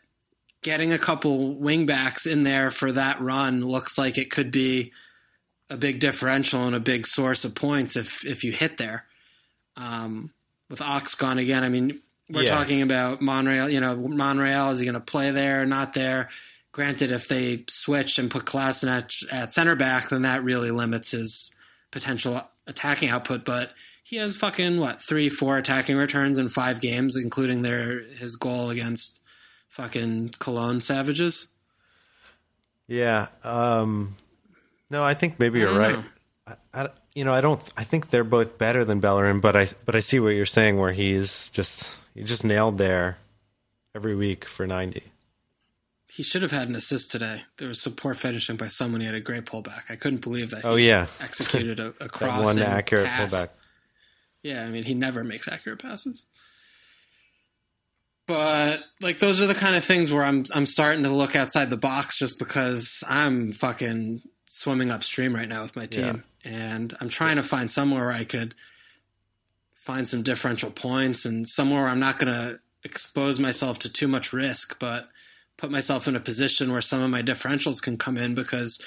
[0.63, 4.93] getting a couple wingbacks in there for that run looks like it could be
[5.71, 9.07] a big differential and a big source of points if if you hit there.
[9.77, 10.33] Um,
[10.69, 12.51] with Ox gone again, I mean, we're Yeah.
[12.57, 13.69] talking about Monreal.
[13.71, 15.63] You know, Monreal is he going to play there?
[15.63, 16.29] Or not there?
[16.73, 21.11] Granted, if they switch and put Klassen at, at center back, then that really limits
[21.11, 21.55] his
[21.91, 23.45] potential attacking output.
[23.45, 23.73] But
[24.05, 28.71] he has fucking what three, four attacking returns in five games, including their his goal
[28.71, 29.21] against
[29.69, 31.49] fucking Cologne Savages.
[32.87, 33.29] Yeah.
[33.43, 34.17] Um,
[34.91, 35.97] no, I think maybe you're right.
[35.97, 36.05] Mm.
[36.47, 37.61] I, I, you know, I don't.
[37.77, 40.79] I think they're both better than Bellerin, but I but I see what you're saying.
[40.79, 43.19] Where he's just he just nailed there
[43.95, 45.05] every week for ninety.
[46.09, 47.43] He should have had an assist today.
[47.59, 49.01] There was some poor finishing by someone.
[49.01, 49.83] He had a great pullback.
[49.89, 50.65] I couldn't believe that.
[50.65, 53.33] Oh he yeah, executed a, a cross one accurate pass.
[53.33, 53.51] pullback.
[54.43, 56.27] Yeah, I mean, he never makes accurate passes.
[58.27, 61.69] But like those are the kind of things where I'm I'm starting to look outside
[61.71, 67.09] the box just because I'm fucking swimming upstream right now with my team and I'm
[67.09, 68.55] trying to find somewhere where I could
[69.75, 74.09] find some differential points and somewhere where I'm not going to expose myself to too
[74.09, 75.09] much risk but
[75.57, 78.85] put myself in a position where some of my differentials can come in because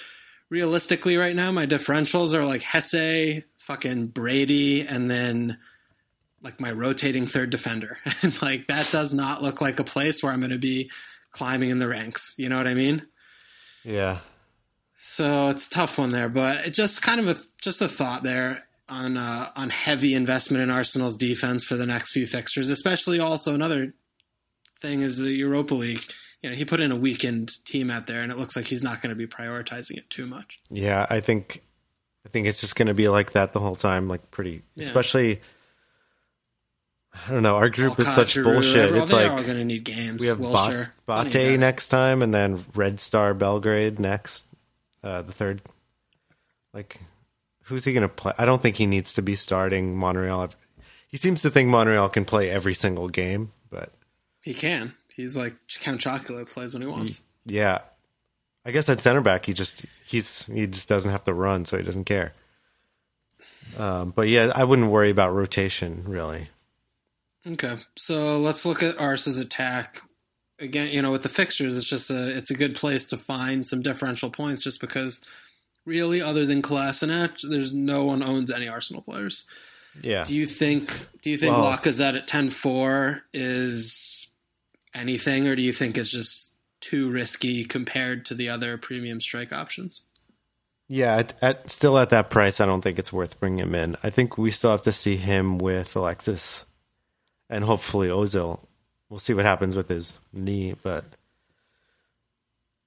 [0.49, 5.57] realistically right now my differentials are like Hesse, fucking Brady, and then
[6.43, 7.97] like my rotating third defender.
[8.21, 10.91] and like that does not look like a place where I'm going to be
[11.31, 12.35] climbing in the ranks.
[12.37, 13.05] You know what I mean?
[13.83, 14.19] Yeah,
[15.05, 18.23] So it's a tough one there, but it just kind of a just a thought
[18.23, 23.19] there on uh, on heavy investment in Arsenal's defense for the next few fixtures, especially
[23.19, 23.93] also another
[24.79, 26.01] thing is the Europa League.
[26.41, 28.81] You know, he put in a weakened team out there, and it looks like he's
[28.81, 30.57] not going to be prioritizing it too much.
[30.69, 31.05] yeah.
[31.09, 31.61] I think
[32.25, 34.07] I think it's just going to be like that the whole time.
[34.07, 34.85] Like pretty, Yeah.
[34.85, 35.41] especially.
[37.27, 37.57] I don't know.
[37.57, 38.91] Our group is such bullshit.
[38.95, 40.21] It's like all going to need games.
[40.21, 41.59] We have Bate plenty of Bate guys.
[41.59, 44.45] next time, and then Red Star Belgrade next,
[45.03, 45.61] uh, the third.
[46.73, 46.99] Like,
[47.63, 48.33] who's he going to play?
[48.37, 50.49] I don't think he needs to be starting Monreal.
[51.07, 53.91] He seems to think Monreal can play every single game, but
[54.41, 54.93] He can.
[55.15, 57.21] He's like Count Chocula plays when he wants.
[57.45, 57.79] yeah,
[58.65, 61.77] I guess at center back he just he's he just doesn't have to run, so
[61.77, 62.33] he doesn't care.
[63.77, 66.49] Um, but yeah, I wouldn't worry about rotation really.
[67.45, 70.01] Okay, so let's look at Ars's attack
[70.63, 70.89] again.
[70.91, 73.81] You know, with the fixtures, it's just a it's a good place to find some
[73.81, 75.21] differential points, just because
[75.85, 79.45] really, other than Kolasinac, there's no one owns any Arsenal players.
[80.01, 84.31] Yeah, Do you think Do you think Well- Lacazette at 10-4 is
[84.95, 89.53] anything, or do you think it's just too risky compared to the other premium strike
[89.53, 90.01] options?
[90.89, 93.95] Yeah, at, at still at that price, I don't think it's worth bringing him in.
[94.03, 96.65] I think we still have to see him with Alexis
[97.49, 98.59] and hopefully Ozil.
[99.13, 101.05] We'll see what happens with his knee, but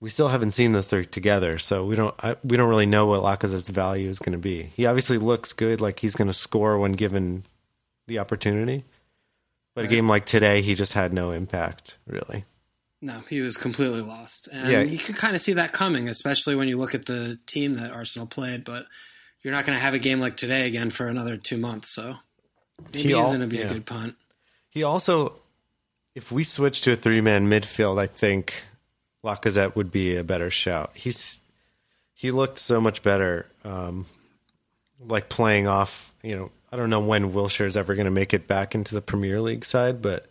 [0.00, 3.06] we still haven't seen those three together, so we don't I, we don't really know
[3.06, 4.64] what Lacazette's value is going to be.
[4.74, 7.44] He obviously looks good, like he's going to score when given
[8.08, 8.82] the opportunity,
[9.76, 9.90] but Right.
[9.92, 12.44] a game like today, he just had no impact really.
[13.00, 14.48] No, he was completely lost.
[14.50, 14.82] And Yeah.
[14.82, 17.92] you could kind of see that coming, especially when you look at the team that
[17.92, 18.64] Arsenal played.
[18.64, 18.86] But
[19.42, 21.88] you're not going to have a game like today again for another two months.
[21.90, 22.16] So
[22.92, 23.66] maybe He he's going to be yeah.
[23.66, 24.16] a good punt.
[24.70, 25.36] He also,
[26.16, 28.64] if we switch to a three man midfield, I think
[29.22, 30.90] Lacazette would be a better shout.
[30.94, 31.40] He's
[32.14, 34.06] he looked so much better, um,
[34.98, 36.14] like playing off.
[36.22, 39.02] You know, I don't know when Wilshere's ever going to make it back into the
[39.02, 40.26] Premier League side, but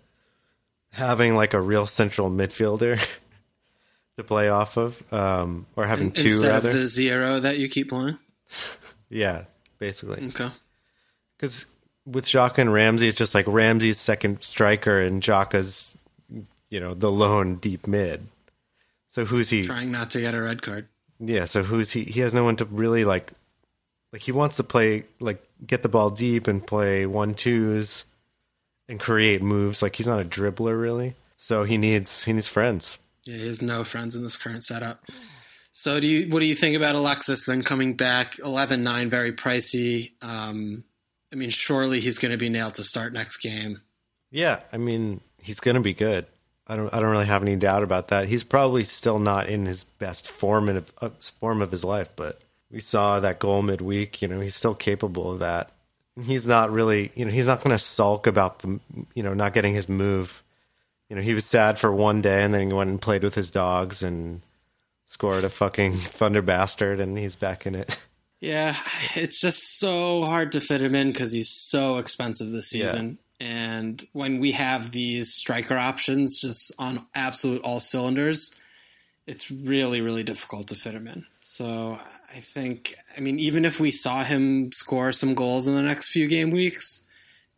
[0.91, 2.99] having like a real central midfielder
[4.17, 7.69] to play off of, um, or having two Instead rather, of the zero that you
[7.69, 8.17] keep playing.
[9.09, 9.43] yeah,
[9.77, 10.29] basically.
[10.29, 10.49] Okay.
[11.37, 11.67] Because
[12.05, 15.97] with Xhaka and Ramsey, it's just like Ramsey's second striker and Xhaka's,
[16.69, 18.27] you know, the lone deep mid.
[19.09, 19.63] So who's he?
[19.63, 20.87] Trying not to get a red card.
[21.19, 21.45] Yeah.
[21.45, 22.03] So who's he?
[22.03, 23.31] He has no one to really like.
[24.11, 28.05] Like he wants to play like get the ball deep and play one twos,
[28.87, 29.81] and create moves.
[29.81, 31.15] Like he's not a dribbler really.
[31.37, 32.97] So he needs he needs friends.
[33.25, 35.03] Yeah, he has no friends in this current setup.
[35.71, 36.29] So do you?
[36.29, 38.35] What do you think about Alexis then coming back?
[38.37, 40.11] 11-9, very pricey.
[40.21, 40.85] Um,
[41.31, 43.81] I mean, surely he's going to be nailed to start next game.
[44.31, 46.25] Yeah, I mean, he's going to be good.
[46.67, 48.27] I don't I don't really have any doubt about that.
[48.27, 51.09] He's probably still not in his best form in uh,
[51.39, 55.31] form of his life, but we saw that goal midweek, you know, he's still capable
[55.31, 55.71] of that.
[56.21, 58.79] He's not really, you know, he's not going to sulk about the,
[59.13, 60.43] you know, not getting his move.
[61.09, 63.35] You know, he was sad for one day and then he went and played with
[63.35, 64.41] his dogs and
[65.05, 67.97] scored a fucking thunder bastard and he's back in it.
[68.41, 68.75] Yeah,
[69.15, 72.87] it's just so hard to fit him in because he's so expensive this Yeah.
[72.87, 73.17] season.
[73.39, 78.55] And when we have these striker options just on absolute all cylinders,
[79.27, 81.25] it's really, really difficult to fit him in.
[81.41, 81.99] So
[82.33, 86.09] I think, I mean, even if we saw him score some goals in the next
[86.09, 87.03] few game weeks,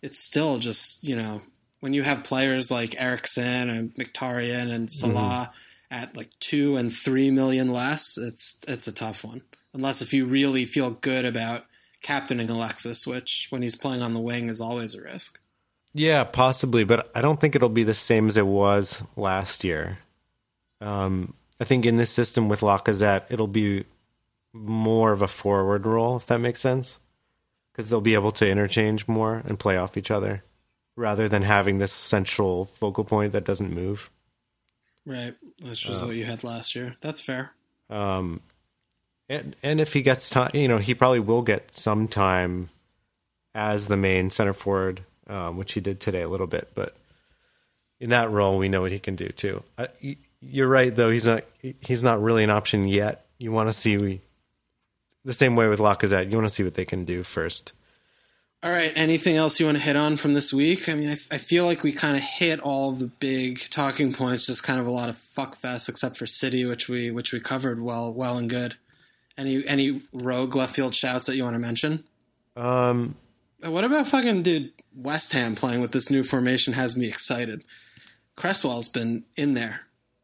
[0.02, 1.42] it's still just, you know,
[1.80, 5.14] when you have players like Eriksen and Mkhitaryan and mm-hmm.
[5.14, 5.52] Salah
[5.92, 9.42] at like two and three million less, it's it's a tough one.
[9.74, 11.66] Unless if you really feel good about
[12.02, 15.40] captaining Alexis, which when he's playing on the wing is always a risk.
[15.94, 20.00] Yeah, possibly, but I don't think it'll be the same as it was last year.
[20.80, 23.86] Um, I think in this system with Lacazette, it'll be
[24.54, 27.00] more of a forward role, if that makes sense,
[27.72, 30.44] because they'll be able to interchange more and play off each other,
[30.96, 34.12] rather than having this central focal point that doesn't move.
[35.06, 35.36] Right.
[35.64, 36.96] That's just what you had last year.
[37.02, 37.54] That's fair.
[37.90, 38.42] Um,
[39.30, 42.70] and and if he gets time, you know, he probably will get some time
[43.54, 46.70] as the main center forward, um, which he did today a little bit.
[46.76, 46.96] But
[48.00, 49.64] in that role, we know what he can do too.
[49.78, 49.90] I,
[50.42, 51.10] you're right, though.
[51.10, 51.44] He's not
[51.82, 53.26] he's not really an option yet.
[53.38, 54.22] You want to see we
[55.26, 56.30] the same way with Lacazette.
[56.32, 57.74] You want to see what they can do first.
[58.64, 58.92] All right.
[58.96, 60.90] Anything else you want to hit on from this week?
[60.90, 64.48] I mean, I, I feel like we kind of hit all the big talking points.
[64.48, 67.40] Just kind of a lot of fuck fest, except for City, which we which we
[67.40, 68.76] covered well, well and good.
[69.38, 72.04] Any any rogue left field shouts that you want to mention?
[72.56, 73.16] Um,
[73.64, 77.64] Uh, What about fucking dude West Ham playing with this new formation has me excited.
[78.36, 79.82] Cresswell's been in there.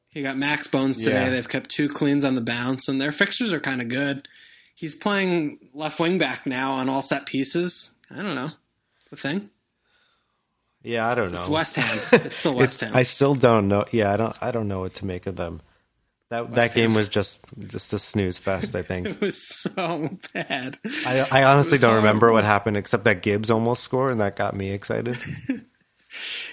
[0.10, 1.24] He got Max Bonus today.
[1.26, 1.30] Yeah.
[1.32, 4.28] They've kept two cleans on the bounce, and their fixtures are kind of good.
[4.76, 7.92] He's playing left wing back now on all set pieces.
[8.12, 8.52] I don't know.
[9.10, 9.50] The thing?
[10.84, 11.40] yeah, I don't know.
[11.40, 12.00] It's West Ham.
[12.26, 12.92] It's still West Ham.
[12.96, 13.86] I still don't know.
[13.92, 14.36] Yeah, I don't.
[14.42, 15.62] I don't know what to make of them.
[16.34, 18.76] That that game was just just a snooze fest.
[18.76, 19.08] I think.
[19.08, 20.80] it was so bad.
[21.06, 24.56] I, I honestly don't remember what happened except that Gibbs almost scored and that got
[24.56, 25.18] me excited.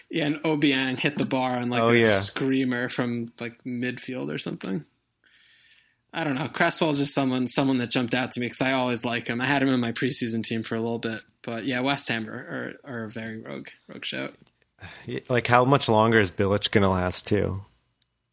[0.09, 2.19] Yeah, and Obiang hit the bar on like Oh, a yeah.
[2.19, 4.85] screamer from like midfield or something.
[6.13, 6.49] I don't know.
[6.49, 9.41] Cresswell's just someone someone that jumped out to me because I always like him.
[9.41, 12.29] I had him in my preseason team for a little bit, but yeah, West Ham
[12.29, 14.35] are, are, are a very rogue rogue shout.
[15.29, 17.63] like how much longer is Bilic gonna last too?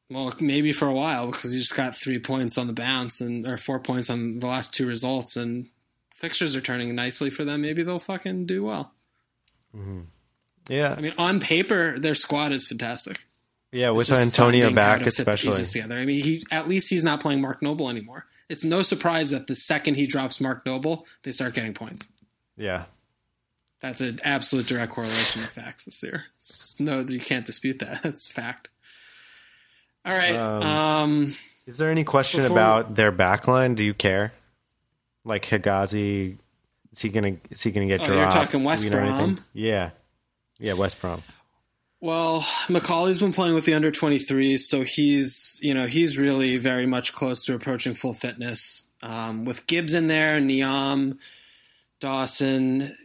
[0.10, 3.46] Well, maybe for a while because he just got three points on the bounce and
[3.46, 5.68] or four points on the last two results, and
[6.14, 7.62] fixtures are turning nicely for them.
[7.62, 8.94] Maybe they'll fucking do well.
[9.76, 10.02] Mm-hmm.
[10.70, 13.26] Yeah, I mean, on paper, their squad is fantastic.
[13.72, 15.64] yeah, with Antonio back especially.
[15.64, 15.98] together.
[15.98, 18.26] I mean, he at least he's not playing Mark Noble anymore.
[18.50, 22.08] It's no surprise that the second he drops Mark Noble, they start getting points.
[22.56, 22.86] Yeah,
[23.82, 26.24] That's an absolute direct correlation of facts this year.
[26.80, 28.02] No, you can't dispute that.
[28.04, 28.70] That's fact.
[30.06, 30.34] All right.
[30.36, 31.36] Um, Um,
[31.66, 33.76] is there any question Before- about their backline?
[33.76, 34.34] Do you care?
[35.26, 36.38] Like Hegazi,
[36.94, 38.36] is he gonna is he gonna get Oh, dropped?
[38.36, 39.36] you're talking West we know anything?
[39.36, 39.46] Brom?
[39.54, 39.90] Yeah,
[40.60, 41.22] yeah, West Brom.
[42.00, 46.86] Well, McAuley's been playing with the under 23s, so he's you know he's really very
[46.86, 48.86] much close to approaching full fitness.
[49.04, 51.18] Um, with Gibbs in there, Nyom,
[52.00, 52.96] Dawson,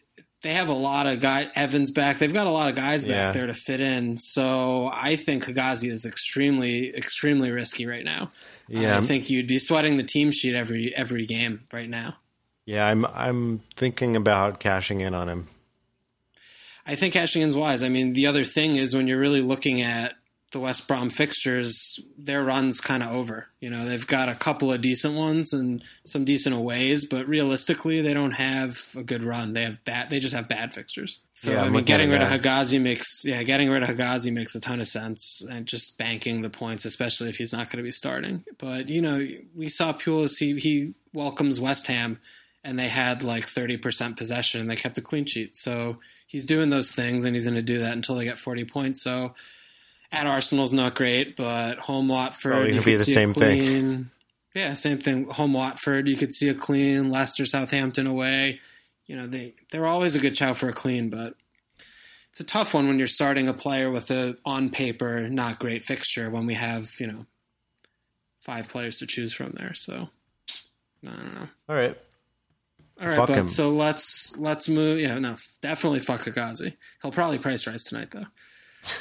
[0.42, 1.48] they have a lot of guys.
[1.54, 3.32] Evans back, they've got a lot of guys back Yeah.
[3.32, 4.18] there to fit in.
[4.18, 8.32] So I think Hegazi is extremely extremely risky right now.
[8.68, 12.16] Yeah, I think you'd be sweating the team sheet every every game right now.
[12.64, 12.86] yeah.
[12.86, 15.48] I'm I'm thinking about cashing in on him.
[16.86, 17.82] I think cashing in's wise.
[17.82, 20.14] I mean, the other thing is when you're really looking at
[20.52, 23.48] the West Brom fixtures, their run's kind of over.
[23.60, 28.02] You know, they've got a couple of decent ones and some decent aways, but realistically,
[28.02, 29.54] they don't have a good run.
[29.54, 30.10] They have bad.
[30.10, 31.20] They just have bad fixtures.
[31.32, 32.28] So Yeah, I mean, getting rid of.
[32.28, 36.42] Hegazi makes yeah, getting rid of Hegazi makes a ton of sense, and just banking
[36.42, 38.44] the points, especially if he's not going to be starting.
[38.58, 39.26] But you know,
[39.56, 40.38] we saw Pulis.
[40.38, 42.18] He he welcomes West Ham
[42.64, 45.56] and they had like 30% possession and they kept a clean sheet.
[45.56, 48.64] So he's doing those things and he's going to do that until they get 40
[48.66, 49.02] points.
[49.02, 49.34] So
[50.12, 53.32] at Arsenal's not great, but home Watford, Probably you gonna be the see a thing.
[53.34, 54.10] clean-
[54.54, 55.30] Yeah, same thing.
[55.30, 57.10] Home Watford, you could see a clean.
[57.10, 58.60] Leicester, Southampton away.
[59.06, 61.34] You know, they, they're always a good shout for a clean, but
[62.30, 65.84] it's a tough one when you're starting a player with a, on paper, not great
[65.84, 67.26] fixture when we have, you know,
[68.40, 69.74] five players to choose from there.
[69.74, 70.08] So,
[71.06, 71.48] I don't know.
[71.68, 71.96] All right.
[73.00, 73.48] All right, Fuck but him.
[73.48, 75.00] so let's let's move.
[75.00, 76.74] Yeah, no, definitely fuck Hegazi.
[77.00, 78.26] He'll probably price rise tonight though.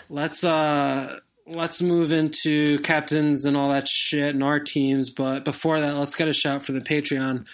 [0.10, 5.10] Let's uh let's move into captains and all that shit and our teams.
[5.10, 7.46] But before that, let's get a shout for the Patreon.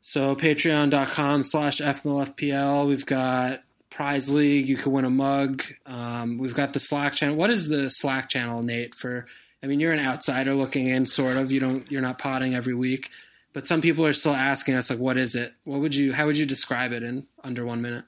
[0.00, 2.86] So patreon.com slash FMLFPL.
[2.86, 4.68] We've got prize league.
[4.68, 5.64] You can win a mug.
[5.84, 7.36] Um, we've got the Slack channel.
[7.36, 8.94] What is the Slack channel, Nate?
[8.94, 9.26] For
[9.62, 11.50] I mean, you're an outsider looking in, sort of.
[11.50, 11.90] You don't.
[11.90, 13.10] You're not potting every week,
[13.52, 15.54] but some people are still asking us, like, what is it?
[15.64, 16.12] What would you?
[16.12, 18.04] How would you describe it in under one minute?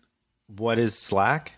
[0.46, 1.54] What is Slack?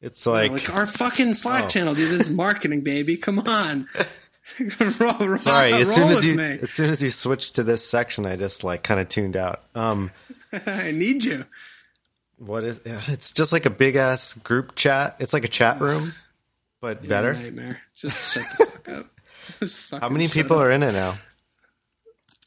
[0.00, 1.68] It's Like, like, our fucking Slack Oh.
[1.68, 2.10] channel, dude.
[2.10, 3.16] This is marketing, baby.
[3.16, 3.88] Come on.
[5.00, 5.72] roll, roll, sorry.
[5.72, 6.58] As soon as you me.
[6.62, 9.62] as soon as you switched to this section, I just like kind of tuned out.
[9.74, 10.10] Um,
[10.66, 11.44] I need you.
[12.38, 12.80] what is?
[12.84, 15.16] It's just like a big ass group chat.
[15.18, 16.12] It's like a chat room,
[16.80, 17.34] but You're better.
[17.34, 17.80] nightmare.
[17.94, 19.06] Just shut the fuck up.
[19.58, 20.62] Just How many people up.
[20.66, 21.14] are in it now?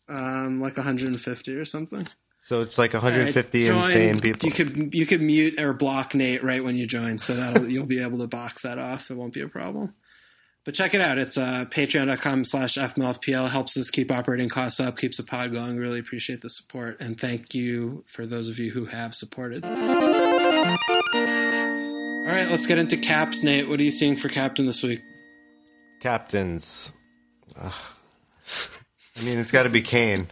[0.08, 2.08] Um, like 150 or something.
[2.44, 4.50] So it's like 150 All right, join- insane people.
[4.50, 7.86] You could you could mute or block Nate right when you join, so that you'll
[7.86, 9.12] be able to box that off.
[9.12, 9.94] It won't be a problem.
[10.64, 11.18] But check it out.
[11.18, 13.50] It's uh, patreon.com slash FMLFPL.
[13.50, 15.78] Helps us keep operating costs up, keeps the pod going.
[15.78, 17.00] Really appreciate the support.
[17.00, 19.66] And thank you for those of you who have supported.
[19.66, 19.72] All
[22.28, 23.68] right, let's get into caps, Nate.
[23.68, 25.02] What are you seeing for captain this week?
[26.00, 26.92] Captains.
[27.60, 27.74] Ugh.
[29.20, 30.28] I mean, it's got to be Kane.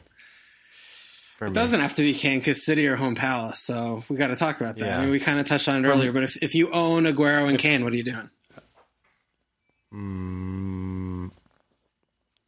[1.48, 1.56] It me.
[1.56, 4.60] doesn't have to be Kane because City or home palace, so we got to talk
[4.62, 4.86] about that.
[4.86, 4.98] Yeah.
[4.98, 7.48] I mean, we kind of touched on it earlier, but if, if you own Aguero
[7.48, 8.30] and Kane, what are you doing?
[9.94, 11.32] Mm,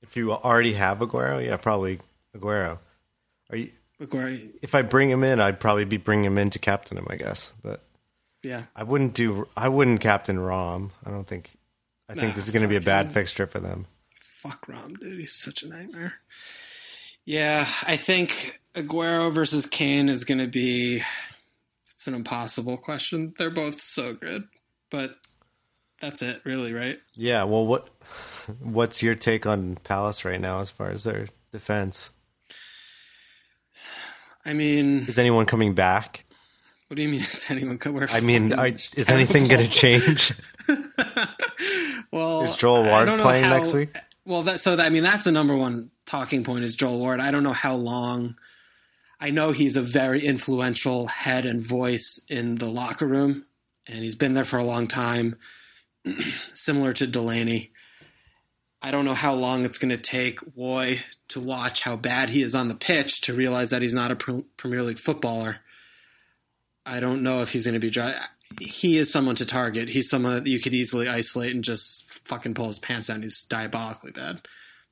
[0.01, 1.99] if you already have Aguero, yeah, probably
[2.37, 2.77] Aguero.
[3.49, 3.71] Are you?
[4.01, 7.07] Aguero, If I bring him in, I'd probably be bringing him in to captain him,
[7.09, 7.51] I guess.
[7.63, 7.83] But
[8.43, 8.63] yeah.
[8.75, 9.47] I wouldn't do.
[9.55, 10.91] I wouldn't captain Rom.
[11.05, 11.51] I don't think.
[12.09, 13.11] I think this is going to be a bad him.
[13.13, 13.85] fixture for them.
[14.19, 15.19] Fuck Rom, dude.
[15.19, 16.15] He's such a nightmare.
[17.32, 21.01] Yeah, I think Aguero versus Kane is going to be.
[21.89, 23.34] It's an impossible question.
[23.38, 24.49] They're both so good,
[24.89, 25.15] but
[26.01, 26.99] that's it, really, right?
[27.15, 27.43] Yeah.
[27.43, 27.88] Well, what?
[28.59, 32.09] What's your take on Palace right now as far as their defense?
[34.45, 36.25] I mean, Is anyone coming back?
[36.89, 37.21] what do you mean?
[37.21, 37.79] Is anyone?
[37.86, 40.34] We're I mean, I, is anything going to change?
[42.11, 43.91] well, Is Joel Ward playing how- next week?
[44.25, 47.22] Well, that, so that, I mean, that's the number one talking point is Joel Ward.
[47.22, 48.36] I don't know how long.
[49.22, 53.45] I know he's a very influential head and voice in the locker room,
[53.88, 55.38] and he's been there for a long time,
[56.53, 57.72] similar to Delaney.
[58.82, 60.99] I don't know how long it's going to take Woy
[61.30, 64.18] to watch how bad he is on the pitch to realize that he's not a
[64.18, 65.59] Pre- Premier League footballer.
[66.86, 68.16] I don't know if he's going to be dry.
[68.59, 69.88] He is someone to target.
[69.88, 73.22] He's someone that you could easily isolate and just fucking pull his pants down.
[73.22, 74.41] He's diabolically bad.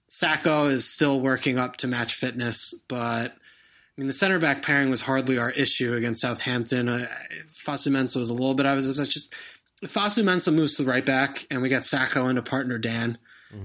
[0.09, 4.89] Sakho is still working up to match fitness, but I mean the center back pairing
[4.89, 6.89] was hardly our issue against Southampton.
[6.89, 7.05] Uh,
[7.65, 8.65] Fosu-Mensah was a little bit.
[8.65, 9.33] I was just
[9.81, 13.17] if Fosu-Mensah moves to the right back and we got Sakho into partner Dann,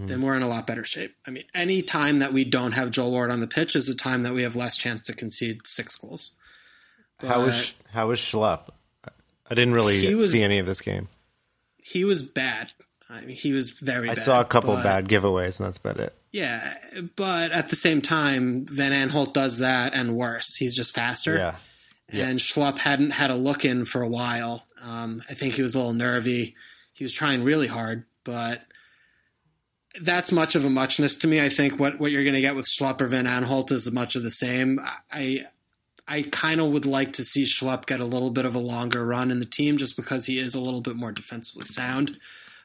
[0.07, 1.15] then we're in a lot better shape.
[1.27, 3.95] I mean, any time that we don't have Joel Ward on the pitch is a
[3.95, 6.33] time that we have less chance to concede six goals.
[7.21, 8.71] How But- was how was Schlupp?
[9.05, 11.09] I didn't really was- see any of this game.
[11.83, 12.73] he was bad.
[13.15, 14.11] I mean, he was very.
[14.11, 16.15] I bad, saw a couple but- bad giveaways, and that's about it.
[16.33, 16.75] Yeah,
[17.15, 20.57] but at the same time, Van Aanholt does that and worse.
[20.57, 21.37] He's just faster.
[21.37, 21.57] Yeah,
[22.12, 22.27] yeah.
[22.27, 24.67] And Schlupp hadn't had a look in for a while.
[24.83, 26.57] Um, I think he was a little nervy.
[26.93, 28.62] he was trying really hard, but
[30.01, 31.41] that's much of a muchness to me.
[31.41, 34.17] I think what, what you're going to get with Schlupp or Van Aanholt is much
[34.17, 34.81] of the same.
[35.12, 35.47] I
[36.07, 39.07] I kind of would like to see Schlupp get a little bit of a longer
[39.07, 42.19] run in the team just because he is a little bit more defensively sound.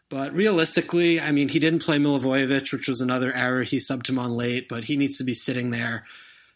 [0.09, 3.61] But realistically, I mean, he didn't play Milivojevic, which was another error.
[3.61, 6.03] He subbed him on late, but he needs to be sitting there.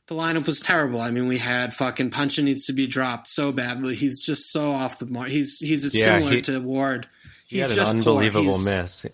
[0.07, 0.99] The lineup was terrible.
[0.99, 3.95] I mean, we had fucking Puncheon needs to be dropped so badly.
[3.95, 5.29] He's just so off the mark.
[5.29, 7.07] He's he's Yeah, similar he- to Ward.
[7.47, 9.13] He He's an just unbelievable He's- miss.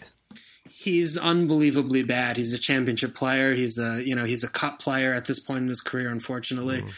[0.69, 2.37] he's unbelievably bad.
[2.37, 3.53] He's a championship player.
[3.53, 6.09] He's a you know he's a cup player at this point in his career.
[6.09, 6.91] Unfortunately, mm.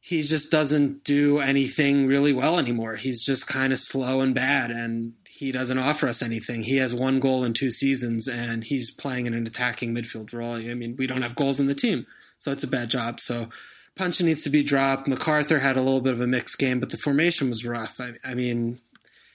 [0.00, 2.96] he just doesn't do anything really well anymore.
[2.96, 6.62] He's just kind of slow and bad, and he doesn't offer us anything.
[6.64, 10.54] He has one goal in two seasons, and he's playing in an attacking midfield role.
[10.54, 12.06] I mean, we don't have goals in the team,
[12.38, 13.20] so it's a bad job.
[13.20, 13.48] So.
[13.96, 15.08] Punch needs to be dropped.
[15.08, 18.00] McArthur had a little bit of a mixed game, but the formation was rough.
[18.00, 18.78] I, I mean,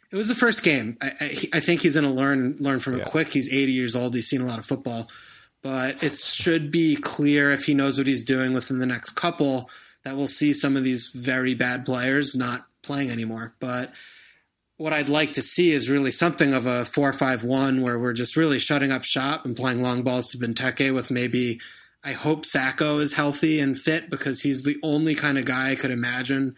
[0.10, 0.96] it was the first game.
[1.02, 3.02] I, I, I think he's going to learn learn from Yeah.
[3.02, 3.34] it quick.
[3.34, 4.16] He's 80 years old.
[4.16, 5.10] He's seen a lot of football,
[5.64, 9.70] but it should be clear if he knows what he's doing within the next couple
[10.06, 13.54] that we'll see some of these very bad players not playing anymore.
[13.60, 13.92] But
[14.78, 18.60] what I'd like to see is really something of a four-five-one where we're just really
[18.60, 21.60] shutting up shop and playing long balls to Benteke with maybe.
[22.04, 25.76] I hope Sakho is healthy and fit because he's the only kind of guy I
[25.76, 26.56] could imagine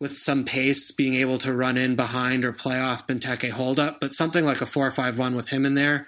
[0.00, 4.00] with some pace, being able to run in behind or play off Benteke hold up.
[4.00, 6.06] But something like a 4 5 1 with him in there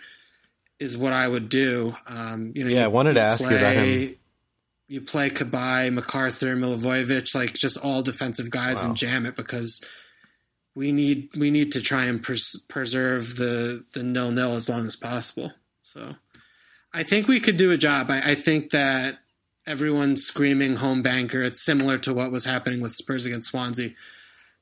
[0.81, 1.95] is what I would do.
[2.07, 4.15] Um, you know, Yeah, you- I wanted to ask you about play- him.
[4.89, 8.89] You play Cabaye, McArthur, Milivojevic, like just all defensive guys, Wow.
[8.89, 9.83] and jam it because
[10.79, 14.87] we need we need to try and pres- preserve the the nil nil as long
[14.87, 15.53] as possible.
[15.83, 16.15] So
[16.95, 18.11] I think we could do a job.
[18.11, 19.19] I, I think that
[19.67, 21.43] everyone's screaming home banker.
[21.43, 23.91] It's similar to what was happening with Spurs against Swansea.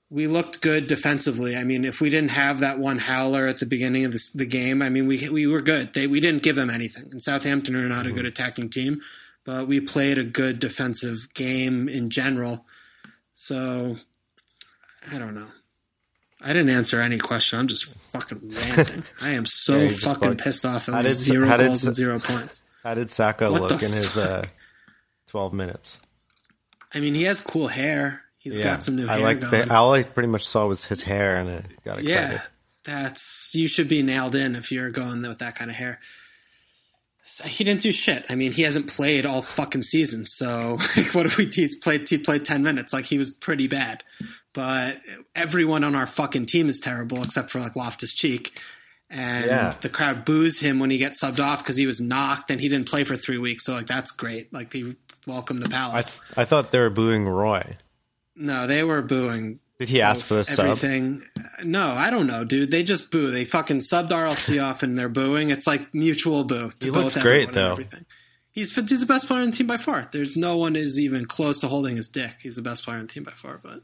[0.09, 1.55] We looked good defensively.
[1.55, 4.47] I mean, if we didn't have that one howler at the beginning of this, the
[4.47, 5.93] game, I mean, we we were good.
[5.93, 7.09] They we didn't give them anything.
[7.11, 8.29] And Southampton are not a good mm-hmm.
[8.29, 9.03] attacking team,
[9.45, 12.65] but we played a good defensive game in general.
[13.35, 13.99] So
[15.13, 15.49] I don't know.
[16.41, 17.59] I didn't answer any question.
[17.59, 19.05] I'm just fucking ranting.
[19.21, 21.85] I am so Yeah, fucking like- pissed off How at did- zero how did- goals
[21.85, 22.61] and zero points.
[22.83, 24.45] How did Sakho What look in his uh,
[25.29, 25.99] 12 minutes?
[26.95, 28.23] I mean, he has cool hair.
[28.39, 31.03] He's got some new I hair like the, all I pretty much saw was his
[31.03, 32.09] hair and it got excited.
[32.35, 32.43] yeah,
[32.85, 35.99] that's you should be nailed in if you're going with that kind of hair.
[37.45, 38.25] He didn't do shit.
[38.31, 40.27] I mean, he hasn't played all fucking season.
[40.27, 40.79] So
[41.13, 41.47] what if we?
[41.47, 42.09] He's played.
[42.09, 42.93] He played ten minutes.
[42.93, 44.05] Like he was pretty bad.
[44.57, 45.01] But
[45.35, 48.59] everyone on our fucking team is terrible except for like Loftus Cheek.
[49.11, 49.75] And Yeah.
[49.83, 52.69] the crowd boos him when he gets subbed off because he was knocked and he
[52.69, 53.65] didn't play for three weeks.
[53.67, 54.51] So like that's great.
[54.55, 54.97] Like he
[55.27, 56.21] welcome to I, Palace.
[56.39, 57.77] I thought they were booing Roy.
[58.35, 60.65] no, they were booing Did he ask for the sub?
[60.67, 61.23] everything.
[61.63, 62.71] No, I don't know, dude.
[62.71, 63.31] They just boo.
[63.31, 65.51] They fucking subbed RLC off and they're booing.
[65.51, 66.71] It's like mutual boo.
[66.71, 67.73] To He both looks great, though.
[67.73, 68.07] Everything.
[68.53, 70.09] He's he's the best player in the team by far.
[70.11, 72.37] There's no one is even close to holding his dick.
[72.43, 73.61] He's the best player in the team by far.
[73.63, 73.83] But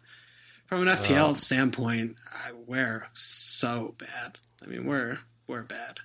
[0.72, 4.38] from an FPL standpoint, I, we're so bad.
[4.62, 6.00] I mean, we're we're bad.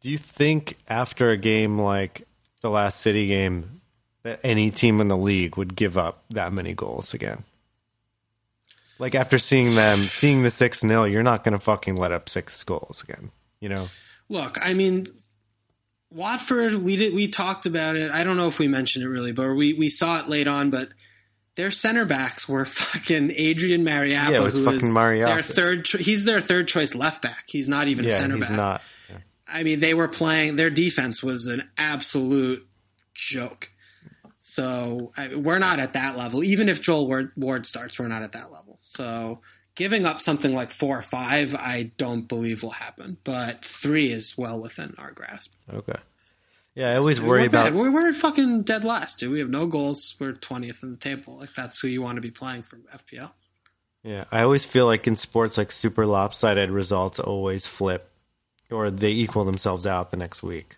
[0.00, 2.24] Do you think after a game like
[2.60, 3.80] the last City game
[4.22, 7.42] that any team in the league would give up that many goals again?
[9.00, 12.28] Like after seeing them, seeing the 6 0, you're not going to fucking let up
[12.28, 13.32] six goals again.
[13.58, 13.88] You know?
[14.28, 15.06] Look, I mean,
[16.12, 16.74] Watford.
[16.74, 17.12] We did.
[17.12, 18.12] We talked about it.
[18.12, 20.70] I don't know if we mentioned it really, but we we saw it late on.
[20.70, 20.90] But
[21.56, 25.26] their center backs were fucking Adrian Mariappa, Yeah, it was who fucking is Mariappa.
[25.34, 25.84] their third.
[25.84, 27.44] Cho- he's their third choice left back.
[27.48, 28.56] He's not even a Yeah, center he's back.
[28.56, 28.82] not.
[29.46, 30.56] I mean, they were playing.
[30.56, 32.66] Their defense was an absolute
[33.14, 33.70] joke.
[34.38, 36.42] So I, we're not at that level.
[36.44, 38.78] Even if Joel Ward, Ward starts, we're not at that level.
[38.80, 39.40] So
[39.74, 43.16] giving up something like four or five, I don't believe will happen.
[43.24, 45.52] But three is well within our grasp.
[45.72, 45.98] Okay.
[46.74, 47.64] Yeah, I always worry we're about.
[47.66, 47.74] bad.
[47.74, 49.30] We're, we're fucking dead last, dude.
[49.30, 50.16] We have no goals.
[50.18, 51.36] We're twentieth in the table.
[51.38, 53.32] Like that's who you want to be playing from FPL.
[54.02, 58.10] Yeah, I always feel like in sports, like super lopsided results always flip,
[58.70, 60.76] or they equal themselves out the next week.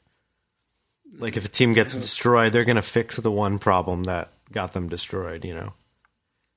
[1.19, 4.75] Like if a team gets destroyed, they're going to fix the one problem that got
[4.75, 5.45] them destroyed.
[5.45, 5.73] You know.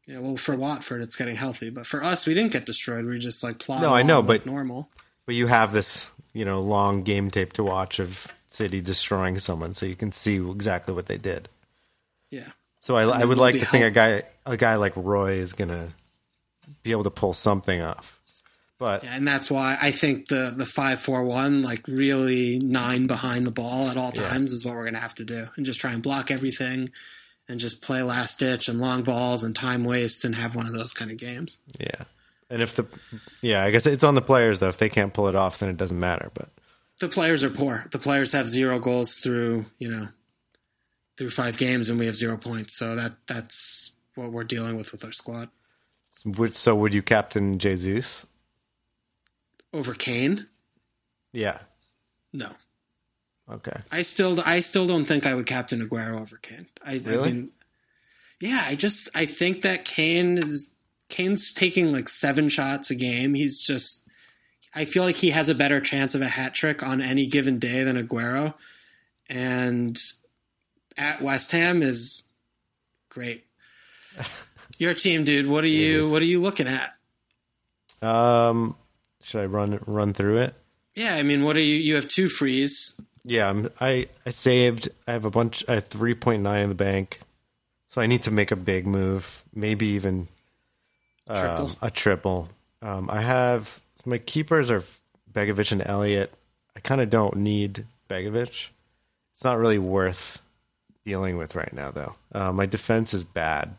[0.05, 3.05] Yeah, well, for Watford, it's getting healthy, but for us, we didn't get destroyed.
[3.05, 4.89] We just like plowed No, I know, but- normal.
[5.27, 9.73] But you have this, you know, long game tape to watch of City destroying someone,
[9.73, 11.47] so you can see exactly what they did.
[12.31, 12.49] Yeah.
[12.79, 15.67] So I, I would like to think a guy, a guy like Roy, is going
[15.69, 15.89] to
[16.83, 18.19] be able to pull something off.
[18.79, 23.07] But Yeah, and that's why I think the the five four one, like really nine
[23.07, 24.29] behind the ball at all Yeah.
[24.29, 26.89] times, is what we're gonna have to do, and just try and block everything,
[27.49, 30.71] and just play last ditch and long balls and time waste, and have one of
[30.71, 31.57] those kind of games.
[31.77, 32.05] Yeah.
[32.49, 32.85] And if the
[33.41, 34.69] yeah, I guess it's on the players though.
[34.69, 36.31] If they can't pull it off, then it doesn't matter.
[36.33, 36.47] But
[36.99, 37.85] the players are poor.
[37.91, 40.07] The players have zero goals through you know
[41.17, 42.77] through five games, and we have zero points.
[42.77, 45.49] So that that's what we're dealing with with our squad.
[46.51, 48.25] so would you captain Jesus?
[49.73, 50.47] Over Kane?
[51.31, 51.59] Yeah.
[52.33, 52.51] No.
[53.49, 53.79] Okay.
[53.91, 56.67] I still I still don't think I would captain Aguero over Kane.
[56.85, 57.17] I, Really?
[57.17, 57.49] I mean,
[58.39, 60.71] yeah, I just I think that Kane is
[61.09, 63.33] Kane's taking like seven shots a game.
[63.33, 64.05] He's just
[64.73, 67.59] I feel like he has a better chance of a hat trick on any given
[67.59, 68.53] day than Aguero.
[69.29, 69.99] And
[70.97, 72.23] at West Ham is
[73.09, 73.45] great.
[74.77, 75.47] Your team, dude.
[75.47, 76.93] What are you what are you looking at?
[78.01, 78.75] Um,
[79.21, 80.53] should I run run through it?
[80.95, 82.99] Yeah, I mean, what are you you have two frees.
[83.25, 84.89] Yeah, I'm, I I saved.
[85.07, 85.65] I have a bunch.
[85.67, 87.19] I have three point nine in the bank,
[87.87, 89.43] so I need to make a big move.
[89.53, 90.29] Maybe even
[91.27, 92.49] um, a triple.
[92.81, 94.83] Um, I have my keepers are
[95.31, 96.33] Begovic and Elliott.
[96.75, 98.69] I kind of don't need Begovic.
[99.33, 100.41] It's not really worth
[101.05, 102.15] dealing with right now, though.
[102.33, 103.75] Uh, my defense is bad.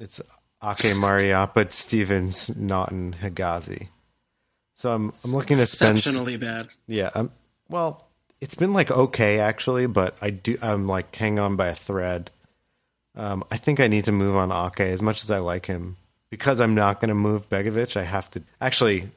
[0.00, 0.20] It's
[0.62, 3.88] Ake Mariappa, Stevens, Naughton, Hegazi.
[4.74, 6.68] So I'm I'm looking to spend Exceptionally bad.
[6.86, 7.10] yeah.
[7.14, 7.30] Um,
[7.68, 8.08] well,
[8.40, 10.58] it's been like okay actually, but I do.
[10.60, 12.30] I'm like hang on by a thread.
[13.16, 15.96] Um, I think I need to move on Ake as much as I like him
[16.30, 17.96] because I'm not going to move Begovic.
[17.96, 19.10] I have to actually.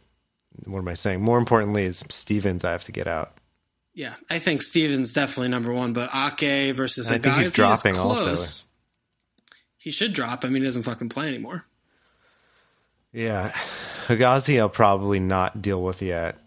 [0.65, 1.21] What am I saying?
[1.21, 2.65] More importantly, is Stevens.
[2.65, 3.37] I have to get out.
[3.93, 7.97] Yeah, I think Stevens definitely number one, but Ake versus And I think he's dropping
[7.97, 8.37] also.
[9.77, 10.45] He should drop.
[10.45, 11.65] I mean, he doesn't fucking play anymore.
[13.11, 13.51] Yeah,
[14.05, 16.37] Hegazi, I'll probably not deal with yet,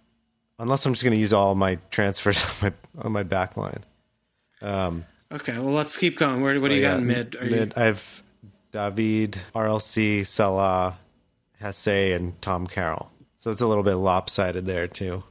[0.58, 3.82] unless I'm just going to use all my transfers on my on my back line.
[4.62, 6.42] Um, okay, well, let's keep going.
[6.42, 7.34] Where, what do you oh, got in mid?
[7.34, 7.72] Are mid.
[7.76, 8.22] I have
[8.70, 10.98] David, RLC, Salah,
[11.58, 13.10] Hesse, and Tom Carroll.
[13.40, 15.24] So it's a little bit lopsided there too.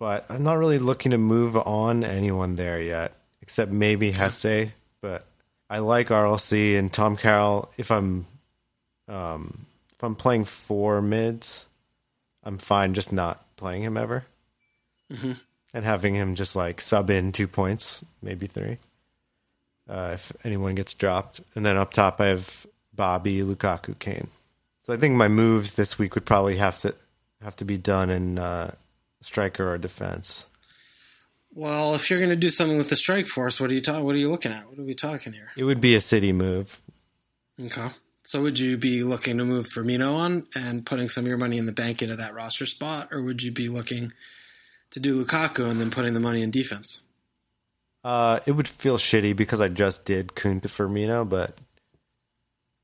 [0.00, 4.72] But I'm not really looking to move on anyone there yet, except maybe Hesse.
[5.00, 5.24] But
[5.70, 7.70] I like RLC and Tom Carroll.
[7.78, 8.26] If I'm
[9.08, 11.64] um, if I'm playing four mids,
[12.42, 14.26] I'm fine just not playing him ever,
[15.72, 18.78] and having him just like sub in two points, maybe three
[19.88, 21.40] uh, if anyone gets dropped.
[21.54, 24.28] And then up top, I have Bobby, Lukaku, Kane.
[24.82, 26.94] So I think my moves this week would probably have to
[27.42, 28.74] have to be done in uh,
[29.20, 30.46] striker or defense.
[31.54, 34.04] Well, if you're going to do something with the strike force, what are you talking?
[34.04, 34.68] What are you looking at?
[34.68, 35.50] What are we talking here?
[35.56, 36.82] It would be a city move.
[37.60, 37.88] Okay.
[38.24, 41.58] So would you be looking to move Firmino on and putting some of your money
[41.58, 44.12] in the bank into that roster spot, or would you be looking
[44.90, 47.02] to do Lukaku and then putting the money in defense?
[48.04, 51.56] Uh, it would feel shitty because I just did Kun to Firmino, but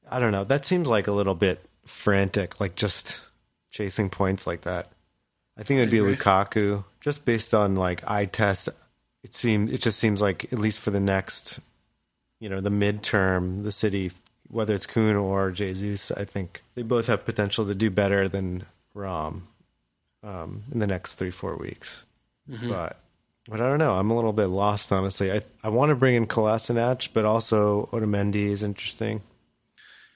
[0.08, 0.44] I don't know.
[0.44, 3.20] That seems like a little bit frantic, like just
[3.72, 4.92] chasing points like that.
[5.58, 5.98] I think it would be.
[5.98, 8.68] Lukaku, just based on like eye test.
[9.24, 11.58] It seems it just seems like at least for the next,
[12.38, 14.12] you know, the midterm, the city,
[14.48, 18.66] whether it's Kun or Jesus, I think they both have potential to do better than
[18.94, 19.48] Rom
[20.22, 22.04] um, in the next three four weeks.
[22.68, 22.98] But
[23.48, 23.94] but I don't know.
[23.94, 25.32] I'm a little bit lost, honestly.
[25.32, 29.22] I I want to bring in Kolasinac, but also Otamendi is interesting.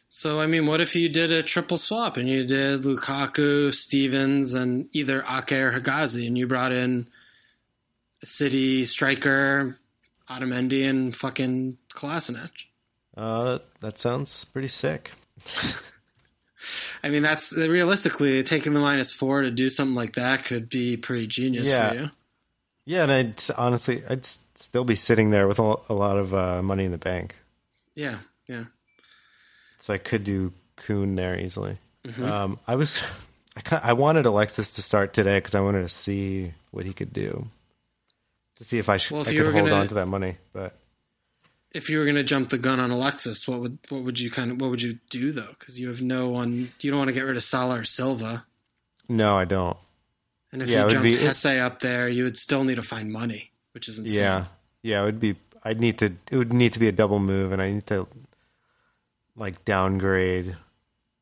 [0.08, 4.54] So, I mean, what if you did a triple swap and you did Lukaku, Stevens,
[4.54, 7.08] and either Ake or Hegazi, and you brought in
[8.22, 9.78] a city striker,
[10.30, 12.50] Otamendi, and fucking Kolasinac?
[13.16, 15.10] Uh, that sounds pretty sick.
[17.02, 20.96] I mean, that's realistically taking the minus four to do something like that could be
[20.96, 21.90] pretty genius Yeah.
[21.90, 22.10] for you.
[22.84, 26.62] Yeah, and I'd honestly, I'd still be sitting there with a a lot of uh,
[26.62, 27.34] money in the bank,
[27.96, 28.64] Yeah, yeah.
[29.86, 31.78] So I could do Kun there easily.
[32.04, 32.24] Mm-hmm.
[32.24, 33.04] Um, I was,
[33.56, 36.92] I kind I wanted Alexis to start today because I wanted to see what he
[36.92, 37.46] could do,
[38.56, 40.38] to see if I should Well, if I could hold gonna- on to that money.
[40.52, 40.74] But
[41.70, 44.28] If you were going to jump the gun on Alexis, what would what would you
[44.28, 45.54] kind of what would you do though?
[45.56, 46.72] Because you have no one.
[46.80, 48.44] You don't want to get rid of Salah or Silva.
[49.08, 49.76] no, I don't.
[50.50, 53.12] And if Yeah, you jumped be- Hesse up there, you would still need to find
[53.12, 54.18] money, which is insane.
[54.18, 54.44] Yeah,
[54.82, 55.36] yeah, it would be.
[55.62, 56.06] I'd need to.
[56.30, 58.08] It would need to be a double move, and I need to
[59.36, 60.56] like downgrade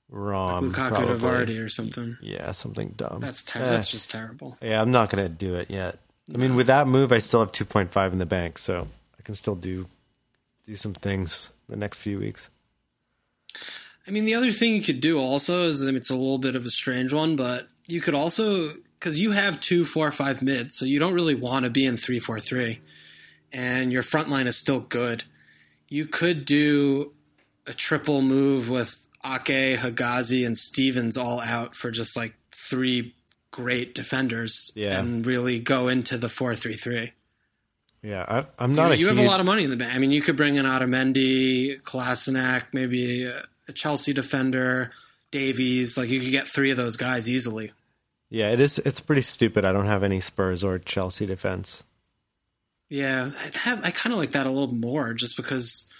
[0.08, 0.72] Rom.
[0.72, 1.06] Lukaku probably.
[1.18, 2.16] to Vardy or something.
[2.20, 3.18] Yeah, something dumb.
[3.20, 4.56] That's ter- Eh, that's just terrible.
[4.62, 4.80] yeah.
[4.80, 5.98] I'm not gonna do it yet.
[6.32, 8.88] I mean, with that move, I still have 2.5 in the bank, so
[9.18, 9.86] I can still do
[10.66, 12.48] do some things the next few weeks.
[14.06, 16.38] I mean, the other thing you could do also is I mean, it's a little
[16.38, 20.40] bit of a strange one, but you could also because you have two, four, five
[20.42, 22.80] mids, so you don't really want to be in three, four, three,
[23.52, 25.24] and your front line is still good.
[25.88, 27.12] You could do
[27.66, 33.14] a triple move with Ake, Hegazi, and Stevens all out for just like three
[33.50, 34.98] great defenders Yeah.
[34.98, 37.12] and really go into the four three three.
[38.02, 39.76] Yeah, I, I'm You, not a you huge, have a lot of money in the
[39.76, 39.94] bank.
[39.94, 44.90] I mean, you could bring in Otamendi, Kolasinac, maybe a, a Chelsea defender,
[45.30, 45.96] Davies.
[45.96, 47.72] Like you could get three of those guys easily.
[48.28, 48.78] Yeah, it is.
[48.80, 49.64] It's pretty stupid.
[49.64, 51.82] I don't have any Spurs or Chelsea defense.
[52.90, 55.90] Yeah, I, have, I kind of like that a little more, just because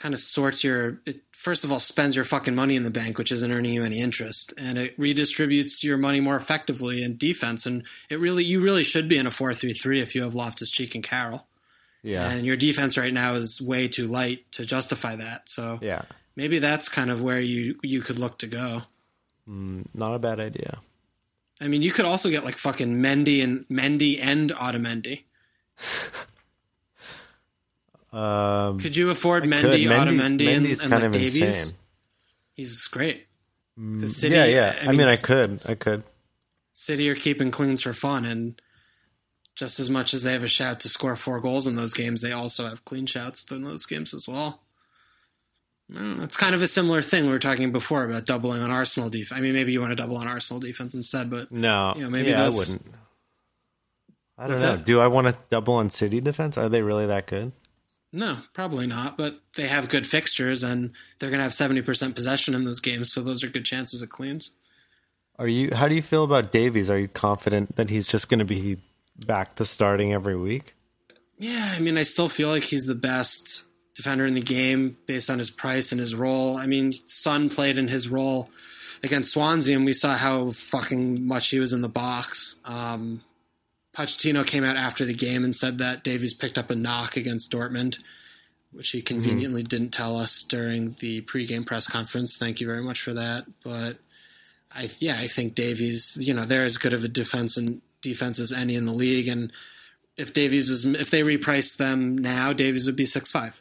[0.00, 1.00] kind of sorts your.
[1.06, 3.84] It, first of all, spends your fucking money in the bank, which isn't earning you
[3.84, 7.66] any interest, and it redistributes your money more effectively in defense.
[7.66, 10.34] And it really, you really should be in a four three three if you have
[10.34, 11.46] Loftus Cheek and Carroll.
[12.02, 15.50] Yeah, And your defense right now is way too light to justify that.
[15.50, 16.02] So yeah,
[16.34, 18.82] maybe that's kind of where you you could look to go.
[19.46, 20.78] Mm, not a bad idea.
[21.60, 25.24] I mean, you could also get like fucking Mendy and Mendy and Otamendi.
[28.12, 29.86] Um, Could you afford I Mendy.
[29.86, 31.36] Mendy- Otamendi, and, and like Davies?
[31.36, 31.74] insane.
[32.54, 33.26] He's great.
[34.06, 34.76] City, yeah, yeah.
[34.86, 36.02] I mean, I could, I could.
[36.72, 38.60] City are keeping cleans for fun, and
[39.54, 42.20] just as much as they have a shout to score four goals in those games,
[42.20, 44.60] they also have clean shouts in those games as well.
[45.94, 46.22] I.
[46.22, 49.38] It's kind of a similar thing we were talking before about doubling on Arsenal defense.
[49.38, 52.10] I mean, maybe you want to double on Arsenal defense instead, but No, You know,
[52.10, 52.94] maybe yeah, those- I wouldn't.
[54.38, 54.76] I don't What's know.
[54.76, 54.84] that?
[54.86, 56.56] Do I want to double on City defense?
[56.58, 57.52] Are they really that good?
[58.12, 59.16] No, probably not.
[59.16, 62.80] But they have good fixtures, and they're going to have seventy percent possession in those
[62.80, 64.52] games, so those are good chances of cleans.
[65.38, 65.70] Are you?
[65.74, 66.90] How do you feel about Davies?
[66.90, 68.78] Are you confident that he's just going to be
[69.16, 70.74] back to starting every week?
[71.38, 73.62] Yeah, I mean, I still feel like he's the best
[73.94, 76.56] defender in the game based on his price and his role.
[76.56, 78.50] I mean, Son played in his role
[79.02, 82.60] against Swansea, and we saw how fucking much he was in the box.
[82.64, 83.22] Um,
[84.00, 87.52] Pochettino came out after the game and said that Davies picked up a knock against
[87.52, 87.98] Dortmund,
[88.72, 89.06] which he mm-hmm.
[89.06, 92.38] conveniently didn't tell us during the pregame press conference.
[92.38, 93.44] Thank you very much for that.
[93.62, 93.98] But
[94.74, 98.38] I, yeah, I think Davies, you know, they're as good of a defense and defense
[98.38, 99.52] as any in the league, and
[100.16, 103.60] if Davies was if they repriced them now, Davies would be six five.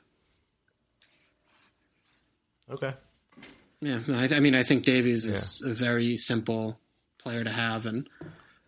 [2.71, 2.93] Okay.
[3.81, 6.79] Yeah, I, I mean, I think Davies is a very simple
[7.17, 8.07] player to have and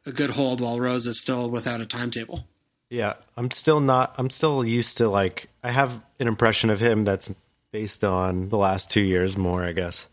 [0.05, 2.45] a good hold while Rose is still without a timetable.
[2.89, 4.15] Yeah, I'm still not.
[4.17, 5.47] I'm still used to like.
[5.63, 7.33] I have an impression of him that's
[7.71, 10.07] based on the last two years more, I guess.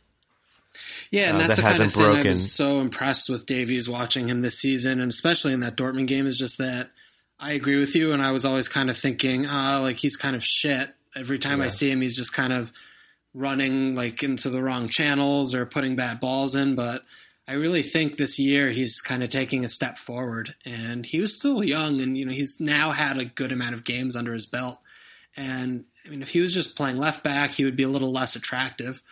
[1.10, 2.30] Yeah, and Uh, that's that the kind of hasn't thing I broken.
[2.30, 6.26] was so impressed with Davies watching him this season, and especially in that Dortmund game,
[6.26, 6.90] is just that
[7.40, 10.36] I agree with you, and I was always kind of thinking, ah, like he's kind
[10.36, 10.94] of shit.
[11.16, 12.72] Every time I see him, he's just kind of
[13.34, 16.74] running like into the wrong channels or putting bad balls in.
[16.76, 17.02] But
[17.48, 21.34] I really think this year he's kind of taking a step forward, and he was
[21.34, 24.44] still young, and you know he's now had a good amount of games under his
[24.44, 24.78] belt.
[25.34, 28.12] And I mean, if he was just playing left back, he would be a little
[28.12, 29.02] less attractive.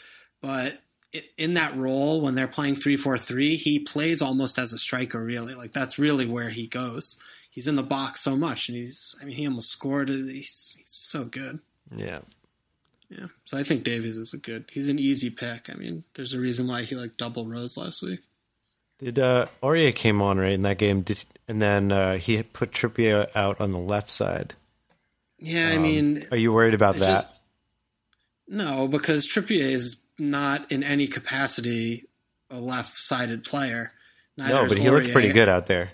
[0.43, 0.81] But
[1.39, 5.25] in that role, when they're playing three four three, he plays almost as a striker.
[5.25, 7.19] Really, like that's really where he goes.
[7.51, 9.17] He's in the box so much, and he's.
[9.19, 10.11] I mean, he almost scored.
[10.11, 11.61] He's, he's so good.
[11.95, 12.19] Yeah.
[13.09, 13.27] Yeah.
[13.45, 14.65] So I think Davies is a good.
[14.73, 15.71] He's an easy pick.
[15.71, 18.21] I mean, there's a reason why he like double Rose last week.
[18.99, 21.03] Did uh, Aurier came on right in that game?
[21.03, 24.55] Did, and then uh, he put Trippier out on the left side.
[25.39, 27.23] Yeah, I Um, mean, are you worried about I that?
[27.25, 27.29] just-
[28.49, 32.09] no, because Trippier is not in any capacity
[32.51, 33.93] a left-sided player.
[34.37, 35.91] Neither no, but he looked pretty good out there.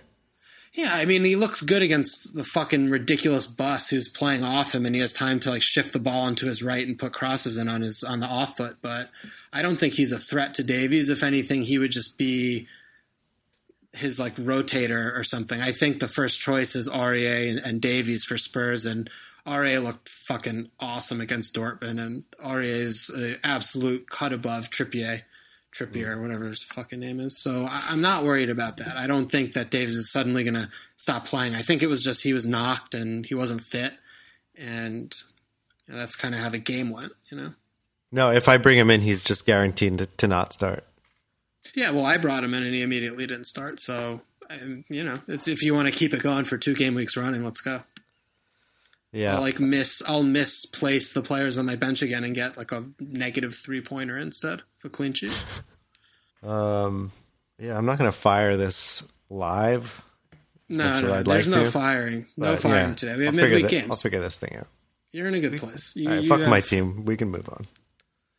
[0.74, 4.86] Yeah, I mean, he looks good against the fucking ridiculous bus who's playing off him,
[4.86, 7.58] and he has time to like shift the ball into his right and put crosses
[7.58, 8.78] in on his on the off foot.
[8.80, 9.10] But
[9.52, 11.10] I don't think he's a threat to Davies.
[11.10, 12.68] If anything, he would just be
[13.92, 15.60] his like rotator or something.
[15.60, 19.10] I think the first choice is Aurier and, and Davies for Spurs, and
[19.46, 25.22] Aurier looked fucking awesome against Dortmund, and Aurier is an absolute cut above Trippier.
[25.74, 26.16] Trippier mm.
[26.16, 27.38] or whatever his fucking name is.
[27.38, 28.96] So I, I'm not worried about that.
[28.96, 31.54] I don't think that Davies is suddenly going to stop playing.
[31.54, 33.94] I think it was just he was knocked and he wasn't fit,
[34.56, 35.14] and
[35.88, 37.12] that's kind of how the game went.
[37.30, 37.54] You know.
[38.12, 40.84] No, if I bring him in, he's just guaranteed to, to not start.
[41.74, 43.80] Yeah, well, I brought him in and he immediately didn't start.
[43.80, 44.20] So,
[44.88, 47.42] you know, it's, if you want to keep it going for two game weeks running,
[47.42, 47.82] let's go.
[49.12, 49.34] Yeah.
[49.36, 52.84] I'll like miss, I'll misplace the players on my bench again and get like a
[52.98, 55.44] negative three pointer instead of a clean sheet.
[56.42, 57.12] Um,
[57.58, 60.02] yeah, I'm not going to fire this live.
[60.68, 63.16] No, no, I'd there's like no to, firing, no firing yeah, today.
[63.16, 63.90] We have I'll midweek games.
[63.90, 64.66] I'll figure this thing out.
[65.12, 65.94] You're in a good place.
[65.94, 67.04] You, right, fuck have- my team.
[67.04, 67.66] We can move on.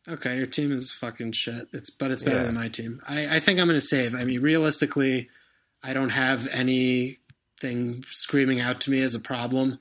[0.06, 1.68] Okay, your team is fucking shit.
[1.72, 2.42] It's but it's better Yeah.
[2.42, 3.00] than my team.
[3.08, 4.14] I, I think I'm going to save.
[4.14, 5.30] I mean, realistically,
[5.82, 9.78] I don't have anything screaming out to me as a problem.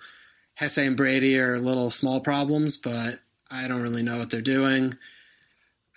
[0.64, 3.20] Hesse and Brady are little small problems, but
[3.52, 4.98] I don't really know what they're doing.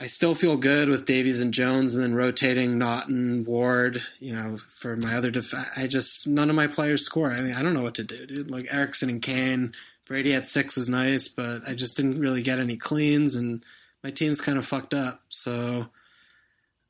[0.01, 4.03] I still feel good with Davies and Jones, and then rotating Naughton, Ward.
[4.19, 5.31] You know, for my other
[5.77, 7.33] I just none of my players score.
[7.33, 8.51] I mean, I don't know what to do, dude.
[8.51, 9.73] Like Eriksen and Kane,
[10.05, 13.65] Brady at six was nice, but I just didn't really get any cleans, and
[14.03, 15.23] my team's kind of fucked up.
[15.29, 15.87] So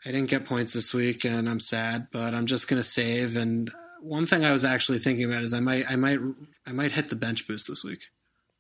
[0.07, 2.07] I didn't get points this week, and I'm sad.
[2.11, 3.37] But I'm just gonna save.
[3.37, 3.71] And
[4.07, 6.19] one thing I was actually thinking about is I might, I might,
[6.67, 8.05] I might hit the bench boost this week.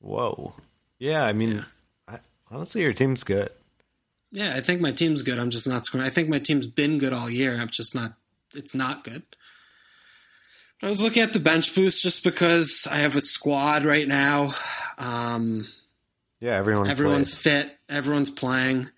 [0.00, 0.54] Whoa.
[0.98, 1.64] Yeah, I mean, Yeah.
[2.08, 2.18] I,
[2.50, 3.50] honestly, your team's good.
[4.32, 5.38] Yeah, I think my team's good.
[5.38, 6.06] I'm just not scoring.
[6.06, 7.58] I think my team's been good all year.
[7.58, 8.14] I'm just not.
[8.54, 9.22] It's not good.
[10.80, 14.06] But I was looking at the bench boost just because I have a squad right
[14.06, 14.52] now.
[14.98, 15.68] Um,
[16.40, 16.88] Yeah, everyone.
[16.90, 17.64] everyone's plays.
[17.64, 17.78] fit.
[17.88, 18.90] Everyone's playing.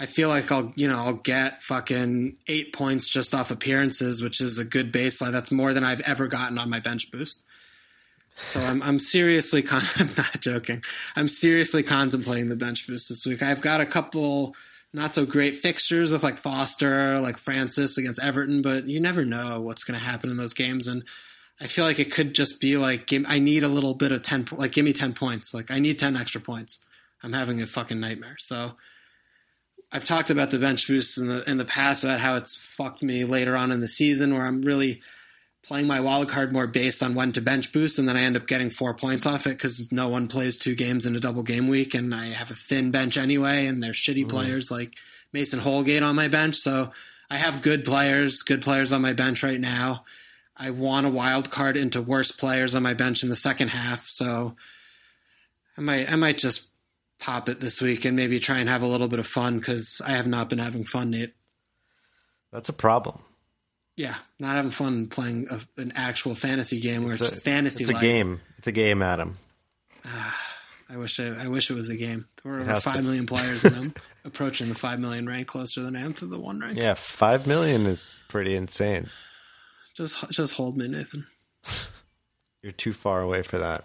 [0.00, 4.40] I feel like I'll, you know, I'll get fucking eight points just off appearances, which
[4.40, 5.30] is a good baseline.
[5.30, 7.44] That's more than I've ever gotten on my bench boost.
[8.52, 10.82] So I'm, I'm seriously, con- I'm not joking.
[11.14, 13.42] I'm seriously contemplating the bench boost this week.
[13.42, 14.56] I've got a couple
[14.92, 19.60] not so great fixtures with like Foster, like Francis against Everton, but you never know
[19.60, 20.88] what's going to happen in those games.
[20.88, 21.04] And
[21.60, 24.22] I feel like it could just be like, give, I need a little bit of
[24.22, 25.52] 10, like give me 10 points.
[25.52, 26.80] Like I need 10 extra points.
[27.22, 28.36] I'm having a fucking nightmare.
[28.38, 28.72] So
[29.92, 33.02] I've talked about the bench boost in the in the past about how it's fucked
[33.02, 35.02] me later on in the season where I'm really
[35.62, 38.36] playing my wild card more based on when to bench boost and then I end
[38.36, 41.42] up getting four points off it because no one plays two games in a double
[41.42, 44.30] game week and I have a thin bench anyway and they're shitty mm-hmm.
[44.30, 44.94] players like
[45.32, 46.56] Mason Holgate on my bench.
[46.56, 46.92] So
[47.30, 50.04] I have good players, good players on my bench right now.
[50.56, 54.06] I want a wild card into worse players on my bench in the second half.
[54.06, 54.56] So
[55.76, 56.70] I might I might just
[57.20, 60.00] pop it this week and maybe try and have a little bit of fun because
[60.04, 61.34] I have not been having fun, Nate.
[62.52, 63.20] That's a problem.
[63.96, 67.44] Yeah, not having fun playing a, an actual fantasy game where it's, It's a, just
[67.44, 67.84] fantasy.
[67.84, 68.40] It's a game.
[68.56, 69.36] It's a game, Adam.
[70.06, 70.36] Ah,
[70.88, 72.26] I wish I, I wish it was a game.
[72.42, 73.94] There were over has to- five million players, and I'm
[74.24, 76.78] approaching the five million rank closer than I am to the one rank.
[76.80, 79.10] Yeah, five million is pretty insane.
[79.94, 81.26] Just just hold me, Nathan.
[82.62, 83.84] You're too far away for that.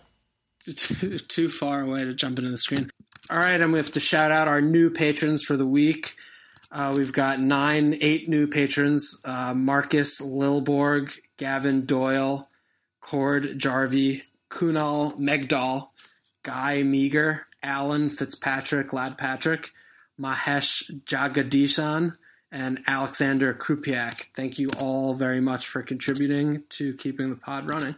[0.75, 2.89] too, too far away to jump into the screen.
[3.27, 6.13] All right, and we have to shout out our new patrons for the week.
[6.71, 12.47] Uh, we've got nine, eight new patrons: uh, Marcus Lilborg, Gavin Doyle,
[13.01, 14.21] Cord Jarvie,
[14.51, 15.89] Kunal Megdal,
[16.43, 19.71] Guy Meager, Alan Fitzpatrick, Lad Patrick,
[20.21, 22.13] Mahesh Jagadishan,
[22.51, 24.27] and Alexander Krupiak.
[24.35, 27.95] Thank you all very much for contributing to keeping the pod running.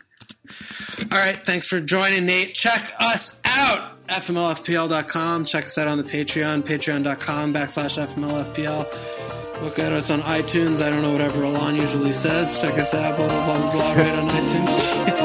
[0.99, 2.53] All right, thanks for joining, Nate.
[2.53, 5.45] Check us out, fmlfpl.com.
[5.45, 9.61] Check us out on the Patreon, patreon.com backslash fmlfpl.
[9.63, 10.81] Look at us on iTunes.
[10.85, 12.61] I don't know whatever Alon usually says.
[12.61, 15.13] Check us out, blah, blah, blah, blah, right on iTunes.